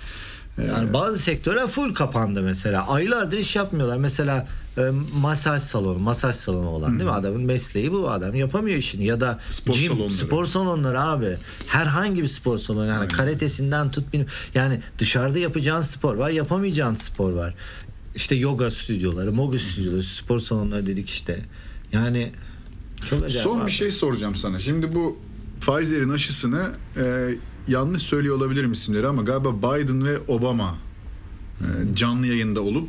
E, 0.59 0.65
Yani 0.65 0.93
bazı 0.93 1.19
sektörler 1.19 1.67
full 1.67 1.95
kapandı 1.95 2.43
mesela. 2.43 2.87
Aylardır 2.89 3.39
iş 3.39 3.57
yapmıyorlar. 3.57 3.97
Mesela 3.97 4.47
e, 4.79 4.91
masaj 5.21 5.63
salonu, 5.63 5.99
masaj 5.99 6.35
salonu 6.35 6.69
olan 6.69 6.93
değil 6.93 7.11
mi? 7.11 7.11
Adamın 7.11 7.43
mesleği 7.43 7.93
bu. 7.93 8.11
Adam 8.11 8.35
yapamıyor 8.35 8.77
işini. 8.77 9.05
Ya 9.05 9.21
da 9.21 9.41
Spor 9.51 9.75
gym, 9.75 9.89
salonları. 9.89 10.11
spor 10.11 10.47
salonları 10.47 11.01
abi. 11.01 11.37
Herhangi 11.67 12.23
bir 12.23 12.29
spor 12.29 12.59
salonu. 12.59 12.87
Yani 12.87 13.09
karatesinden 13.09 13.91
tut 13.91 14.05
benim. 14.13 14.27
Yani 14.55 14.81
dışarıda 14.99 15.39
yapacağın 15.39 15.81
spor 15.81 16.15
var, 16.15 16.31
yapamayacağın 16.31 16.95
spor 16.95 17.33
var. 17.33 17.55
İşte 18.15 18.35
yoga 18.35 18.71
stüdyoları, 18.71 19.33
moga 19.33 19.59
stüdyoları, 19.59 20.03
spor 20.03 20.39
salonları 20.41 20.87
dedik 20.87 21.11
işte. 21.11 21.39
Yani 21.93 22.33
çok 23.11 23.23
acayip. 23.23 23.43
Son 23.43 23.59
abi. 23.61 23.67
bir 23.67 23.73
şey 23.73 23.93
soracağım 23.93 24.37
sana. 24.37 24.59
Şimdi 24.61 24.95
bu 24.95 25.19
Pfizer'in 25.61 26.09
aşısını 26.11 26.71
e, 26.97 27.35
yanlış 27.69 28.03
söylüyor 28.03 28.37
olabilirim 28.37 28.73
isimleri 28.73 29.07
ama 29.07 29.23
galiba 29.23 29.59
Biden 29.59 30.05
ve 30.05 30.19
Obama 30.29 30.75
e, 31.61 31.67
canlı 31.95 32.27
yayında 32.27 32.61
olup 32.63 32.89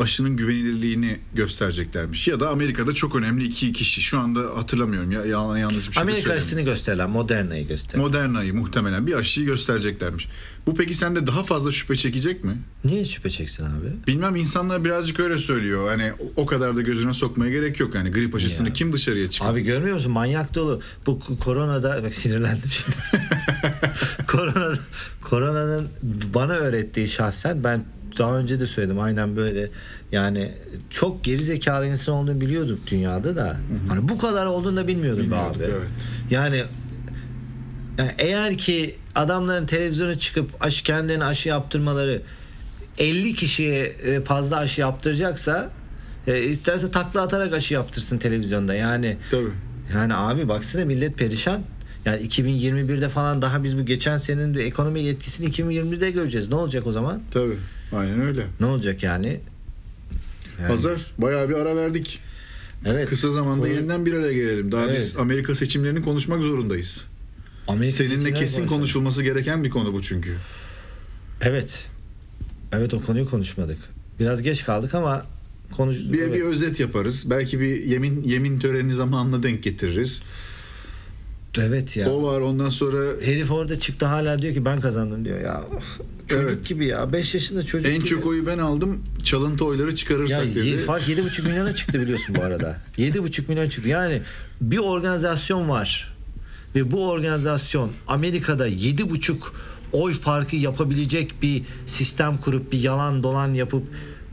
aşının 0.00 0.36
güvenilirliğini 0.36 1.18
göstereceklermiş. 1.34 2.28
Ya 2.28 2.40
da 2.40 2.48
Amerika'da 2.50 2.94
çok 2.94 3.16
önemli 3.16 3.44
iki 3.44 3.72
kişi. 3.72 4.02
Şu 4.02 4.18
anda 4.18 4.40
hatırlamıyorum. 4.56 5.10
Ya, 5.12 5.24
yalan 5.24 5.56
yanlış 5.58 5.88
bir 5.88 5.92
şey 5.94 6.02
Amerika 6.02 6.32
aşısını 6.32 6.60
gösterilen 6.62 7.10
Moderna'yı 7.10 7.68
göster. 7.68 8.00
Moderna'yı 8.00 8.54
muhtemelen 8.54 9.06
bir 9.06 9.14
aşıyı 9.14 9.46
göstereceklermiş. 9.46 10.28
Bu 10.66 10.74
peki 10.74 10.94
sende 10.94 11.26
daha 11.26 11.42
fazla 11.44 11.72
şüphe 11.72 11.96
çekecek 11.96 12.44
mi? 12.44 12.52
Niye 12.84 13.04
şüphe 13.04 13.30
çeksin 13.30 13.64
abi? 13.64 14.06
Bilmem 14.06 14.36
insanlar 14.36 14.84
birazcık 14.84 15.20
öyle 15.20 15.38
söylüyor. 15.38 15.88
Hani 15.88 16.12
o- 16.36 16.46
kadar 16.46 16.76
da 16.76 16.82
gözüne 16.82 17.14
sokmaya 17.14 17.50
gerek 17.50 17.80
yok. 17.80 17.94
Yani 17.94 18.10
grip 18.10 18.34
aşısını 18.34 18.66
Ya. 18.68 18.72
kim 18.72 18.92
dışarıya 18.92 19.30
çıkıyor? 19.30 19.52
Abi 19.52 19.60
görmüyor 19.62 19.94
musun? 19.94 20.12
Manyak 20.12 20.54
dolu. 20.54 20.80
Bu 21.06 21.20
koronada 21.44 22.00
bak 22.04 22.14
sinirlendim 22.14 22.70
şimdi. 22.70 22.96
Korona 24.28 24.76
koronanın 25.22 25.88
bana 26.34 26.52
öğrettiği 26.52 27.08
şahsen 27.08 27.64
ben 27.64 27.84
daha 28.18 28.38
önce 28.38 28.60
de 28.60 28.66
söyledim 28.66 29.00
aynen 29.00 29.36
böyle 29.36 29.68
yani 30.12 30.52
çok 30.90 31.24
geri 31.24 31.44
zekalı 31.44 31.86
insan 31.86 32.14
olduğunu 32.14 32.40
biliyorduk 32.40 32.78
dünyada 32.86 33.36
da. 33.36 33.56
Hani 33.88 34.08
bu 34.08 34.18
kadar 34.18 34.46
olduğunu 34.46 34.76
da 34.76 34.88
bilmiyordum 34.88 35.22
Bilmiyorduk, 35.22 35.56
abi. 35.56 35.64
evet. 35.64 35.90
Yani, 36.30 36.64
yani 37.98 38.10
eğer 38.18 38.58
ki 38.58 38.96
adamların 39.14 39.66
televizyona 39.66 40.18
çıkıp 40.18 40.50
aşı 40.64 40.84
kendilerine 40.84 41.24
aşı 41.24 41.48
yaptırmaları 41.48 42.22
50 42.98 43.34
kişiye 43.34 43.84
e, 43.84 44.20
fazla 44.20 44.56
aşı 44.56 44.80
yaptıracaksa 44.80 45.70
e, 46.26 46.42
isterse 46.42 46.90
takla 46.90 47.22
atarak 47.22 47.54
aşı 47.54 47.74
yaptırsın 47.74 48.18
televizyonda. 48.18 48.74
Yani 48.74 49.16
Tabii. 49.30 49.50
yani 49.94 50.14
abi 50.14 50.48
baksana 50.48 50.84
millet 50.84 51.18
perişan. 51.18 51.62
Yani 52.04 52.22
2021'de 52.26 53.08
falan 53.08 53.42
daha 53.42 53.64
biz 53.64 53.78
bu 53.78 53.86
geçen 53.86 54.16
senenin 54.16 54.54
ekonomi 54.54 55.00
etkisini 55.00 55.48
2021'de 55.48 56.10
göreceğiz. 56.10 56.48
Ne 56.48 56.54
olacak 56.54 56.86
o 56.86 56.92
zaman? 56.92 57.22
Tabii. 57.30 57.56
Aynen 57.92 58.20
öyle. 58.20 58.46
Ne 58.60 58.66
olacak 58.66 59.02
yani? 59.02 59.40
Yani- 60.60 60.68
Pazar 60.68 61.00
bayağı 61.18 61.48
bir 61.48 61.54
ara 61.54 61.76
verdik. 61.76 62.20
Evet. 62.84 63.08
Kısa 63.08 63.32
zamanda 63.32 63.62
Konu- 63.66 63.74
yeniden 63.74 64.06
bir 64.06 64.12
araya 64.12 64.32
gelelim. 64.32 64.72
Daha 64.72 64.84
Evet. 64.84 64.98
biz 64.98 65.16
Amerika 65.16 65.54
seçimlerini 65.54 66.02
konuşmak 66.02 66.42
zorundayız. 66.42 67.04
Amerika 67.68 67.96
Seninle 67.96 68.14
kesin 68.34 68.36
konuşalım. 68.58 68.68
konuşulması 68.68 69.22
gereken 69.22 69.64
bir 69.64 69.70
konu 69.70 69.92
bu 69.92 70.02
çünkü. 70.02 70.36
Evet. 71.40 71.86
Evet 72.72 72.94
o 72.94 73.02
konuyu 73.02 73.30
konuşmadık. 73.30 73.78
Biraz 74.20 74.42
geç 74.42 74.64
kaldık 74.64 74.94
ama 74.94 75.26
konuş. 75.72 75.96
Bir, 76.12 76.22
evet. 76.22 76.34
bir 76.34 76.40
özet 76.42 76.80
yaparız. 76.80 77.30
Belki 77.30 77.60
bir 77.60 77.82
yemin 77.84 78.22
yemin 78.22 78.58
töreni 78.58 78.94
zamanına 78.94 79.42
denk 79.42 79.62
getiririz. 79.62 80.22
Evet 81.58 81.96
ya. 81.96 82.10
O 82.10 82.22
var 82.22 82.40
ondan 82.40 82.70
sonra 82.70 82.98
Herif 83.22 83.50
orada 83.52 83.78
çıktı 83.78 84.06
hala 84.06 84.42
diyor 84.42 84.54
ki 84.54 84.64
ben 84.64 84.80
kazandım 84.80 85.24
diyor 85.24 85.40
ya. 85.40 85.64
Çocuk 86.26 86.50
Evet. 86.50 86.66
gibi 86.68 86.86
ya. 86.86 87.12
5 87.12 87.34
yaşında 87.34 87.62
çocuk 87.62 87.86
en 87.92 87.96
gibi. 87.96 88.06
çok 88.06 88.26
oyu 88.26 88.46
ben 88.46 88.58
aldım. 88.58 88.98
Çalıntı 89.22 89.64
oyları 89.64 89.90
ya 89.90 89.96
çıkarırsak 89.96 90.46
ye- 90.46 90.54
dedi. 90.54 90.78
fark 90.78 91.08
7,5 91.08 91.42
milyona 91.48 91.74
çıktı 91.74 92.00
biliyorsun 92.00 92.34
bu 92.38 92.42
arada. 92.42 92.78
7,5 92.96 93.48
milyon 93.48 93.68
çıktı. 93.68 93.88
Yani 93.88 94.22
bir 94.60 94.78
organizasyon 94.78 95.68
var 95.68 96.16
ve 96.74 96.90
bu 96.90 97.08
organizasyon 97.10 97.90
Amerika'da 98.08 98.68
7,5 98.68 99.36
oy 99.92 100.12
farkı 100.12 100.56
yapabilecek 100.56 101.42
bir 101.42 101.62
sistem 101.86 102.36
kurup 102.38 102.72
bir 102.72 102.78
yalan 102.78 103.22
dolan 103.22 103.54
yapıp 103.54 103.82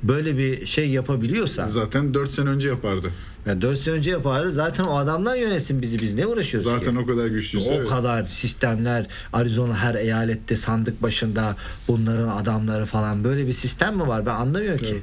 böyle 0.03 0.38
bir 0.38 0.65
şey 0.65 0.89
yapabiliyorsa 0.89 1.67
Zaten 1.67 2.13
4 2.13 2.33
sene 2.33 2.49
önce 2.49 2.67
yapardı. 2.69 3.12
Yani 3.45 3.62
4 3.62 3.79
sene 3.79 3.95
önce 3.95 4.12
yapardı 4.12 4.51
zaten 4.51 4.84
o 4.84 4.97
adamlar 4.97 5.36
yönetsin 5.36 5.82
bizi 5.82 5.99
biz 5.99 6.13
ne 6.13 6.27
uğraşıyoruz 6.27 6.69
ki? 6.69 6.77
Zaten 6.79 6.95
o 6.95 7.06
kadar 7.06 7.27
güçlüyüz. 7.27 7.67
O 7.67 7.73
evet. 7.73 7.89
kadar 7.89 8.25
sistemler 8.25 9.06
Arizona 9.34 9.77
her 9.77 9.95
eyalette 9.95 10.56
sandık 10.56 11.01
başında 11.01 11.56
bunların 11.88 12.27
adamları 12.27 12.86
falan 12.86 13.23
böyle 13.23 13.47
bir 13.47 13.53
sistem 13.53 13.95
mi 13.95 14.08
var 14.08 14.25
ben 14.25 14.36
anlamıyorum 14.36 14.86
ki. 14.86 15.01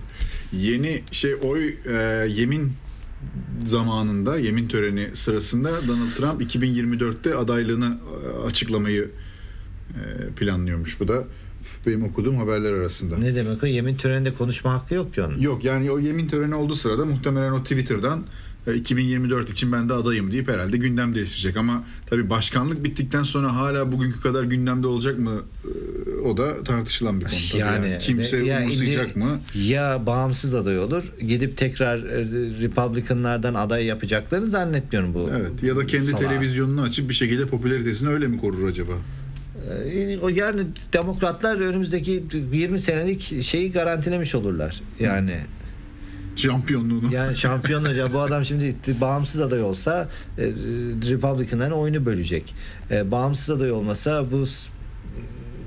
Yeni 0.53 1.03
şey 1.11 1.35
oy 1.43 1.75
e, 1.87 1.93
yemin 2.29 2.73
zamanında 3.67 4.39
yemin 4.39 4.69
töreni 4.69 5.09
sırasında 5.15 5.71
Donald 5.89 6.13
Trump 6.17 6.43
2024'te 6.43 7.35
adaylığını 7.35 7.99
e, 8.25 8.47
açıklamayı 8.47 9.11
planlıyormuş. 10.37 11.01
Bu 11.01 11.09
da 11.09 11.25
benim 11.87 12.05
okuduğum 12.05 12.37
haberler 12.37 12.73
arasında. 12.73 13.19
Ne 13.19 13.35
demek 13.35 13.63
o 13.63 13.67
yemin 13.67 13.97
töreninde 13.97 14.35
konuşma 14.35 14.73
hakkı 14.75 14.95
yok 14.95 15.15
ki 15.15 15.23
onun. 15.23 15.39
Yok 15.41 15.65
yani 15.65 15.91
o 15.91 15.99
yemin 15.99 16.29
töreni 16.29 16.55
olduğu 16.55 16.75
sırada 16.77 17.05
muhtemelen 17.05 17.53
o 17.53 17.63
Twitter'dan 17.63 18.25
e, 18.67 18.75
2024 18.75 19.51
için 19.51 19.73
ben 19.73 19.89
de 19.89 19.93
adayım 19.95 20.33
deyip 20.33 20.49
herhalde 20.49 20.77
gündem 20.77 21.15
değiştirecek 21.15 21.57
ama 21.57 21.85
tabii 22.07 22.31
başkanlık 22.31 22.85
bittikten 22.85 23.23
sonra 23.23 23.57
hala 23.57 23.93
bugünkü 23.93 24.21
kadar 24.21 24.45
gündemde 24.45 24.87
olacak 24.87 25.19
mı 25.19 25.33
e, 25.65 26.21
o 26.21 26.37
da 26.37 26.63
tartışılan 26.65 27.21
bir 27.21 27.25
konu. 27.25 27.35
Tabii 27.53 27.61
Yani, 27.61 27.99
kimse 28.01 28.37
ya 28.37 28.61
umursayacak 28.61 29.07
indi- 29.09 29.19
mı? 29.19 29.41
Ya 29.55 30.03
bağımsız 30.07 30.55
aday 30.55 30.79
olur. 30.79 31.13
Gidip 31.29 31.57
tekrar 31.57 31.99
e, 31.99 32.25
Republicanlardan 32.63 33.55
aday 33.55 33.85
yapacaklarını 33.85 34.47
zannetmiyorum 34.47 35.15
bu. 35.15 35.31
Evet 35.37 35.63
ya 35.63 35.77
da 35.77 35.87
kendi 35.87 36.07
salağa. 36.11 36.21
televizyonunu 36.21 36.83
açıp 36.83 37.09
bir 37.09 37.15
şekilde 37.15 37.47
popülaritesini 37.47 38.09
öyle 38.09 38.27
mi 38.27 38.39
korur 38.41 38.69
acaba? 38.69 38.93
Ee, 39.95 40.19
O 40.23 40.29
yani 40.29 40.63
demokratlar 40.93 41.61
önümüzdeki 41.61 42.25
20 42.53 42.81
senelik 42.81 43.43
şeyi 43.45 43.73
garantilemiş 43.73 44.35
olurlar. 44.35 44.81
Yani 45.01 45.37
Şampiyonluğunu. 46.37 47.15
yani 47.15 47.35
şampiyonlar 47.35 47.95
ya 47.95 48.13
bu 48.13 48.21
adam 48.21 48.45
şimdi 48.45 48.75
bağımsız 49.01 49.41
aday 49.41 49.63
olsa 49.63 50.09
e, 50.39 50.43
Republican'ların 51.11 51.73
oyunu 51.75 52.07
bölecek. 52.07 52.55
E, 52.91 53.11
bağımsız 53.11 53.51
aday 53.51 53.73
olmasa 53.73 54.25
bu 54.33 54.45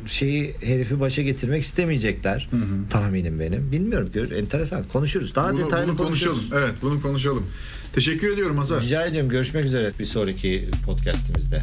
şeyi 0.06 0.54
herifi 0.64 1.00
başa 1.00 1.22
getirmek 1.22 1.64
istemeyecekler. 1.64 2.50
Tahminim 2.90 3.40
benim. 3.40 3.72
Bilmiyorum. 3.72 4.10
Gör, 4.14 4.32
enteresan. 4.32 4.84
Konuşuruz. 4.94 5.36
Daha 5.36 5.54
Bunu, 5.54 5.66
detaylı 5.66 5.88
bunu 5.88 5.98
konuşuruz. 5.98 6.40
konuşalım. 6.50 6.64
Evet 6.64 6.76
bunu 6.82 7.02
konuşalım. 7.02 7.46
Teşekkür 7.94 8.34
ediyorum 8.34 8.58
Hazar. 8.58 8.84
Rica 8.84 9.06
ediyorum. 9.06 9.30
Görüşmek 9.30 9.66
üzere 9.66 9.92
bir 10.00 10.06
sonraki 10.06 10.70
podcast'imizde. 10.86 11.62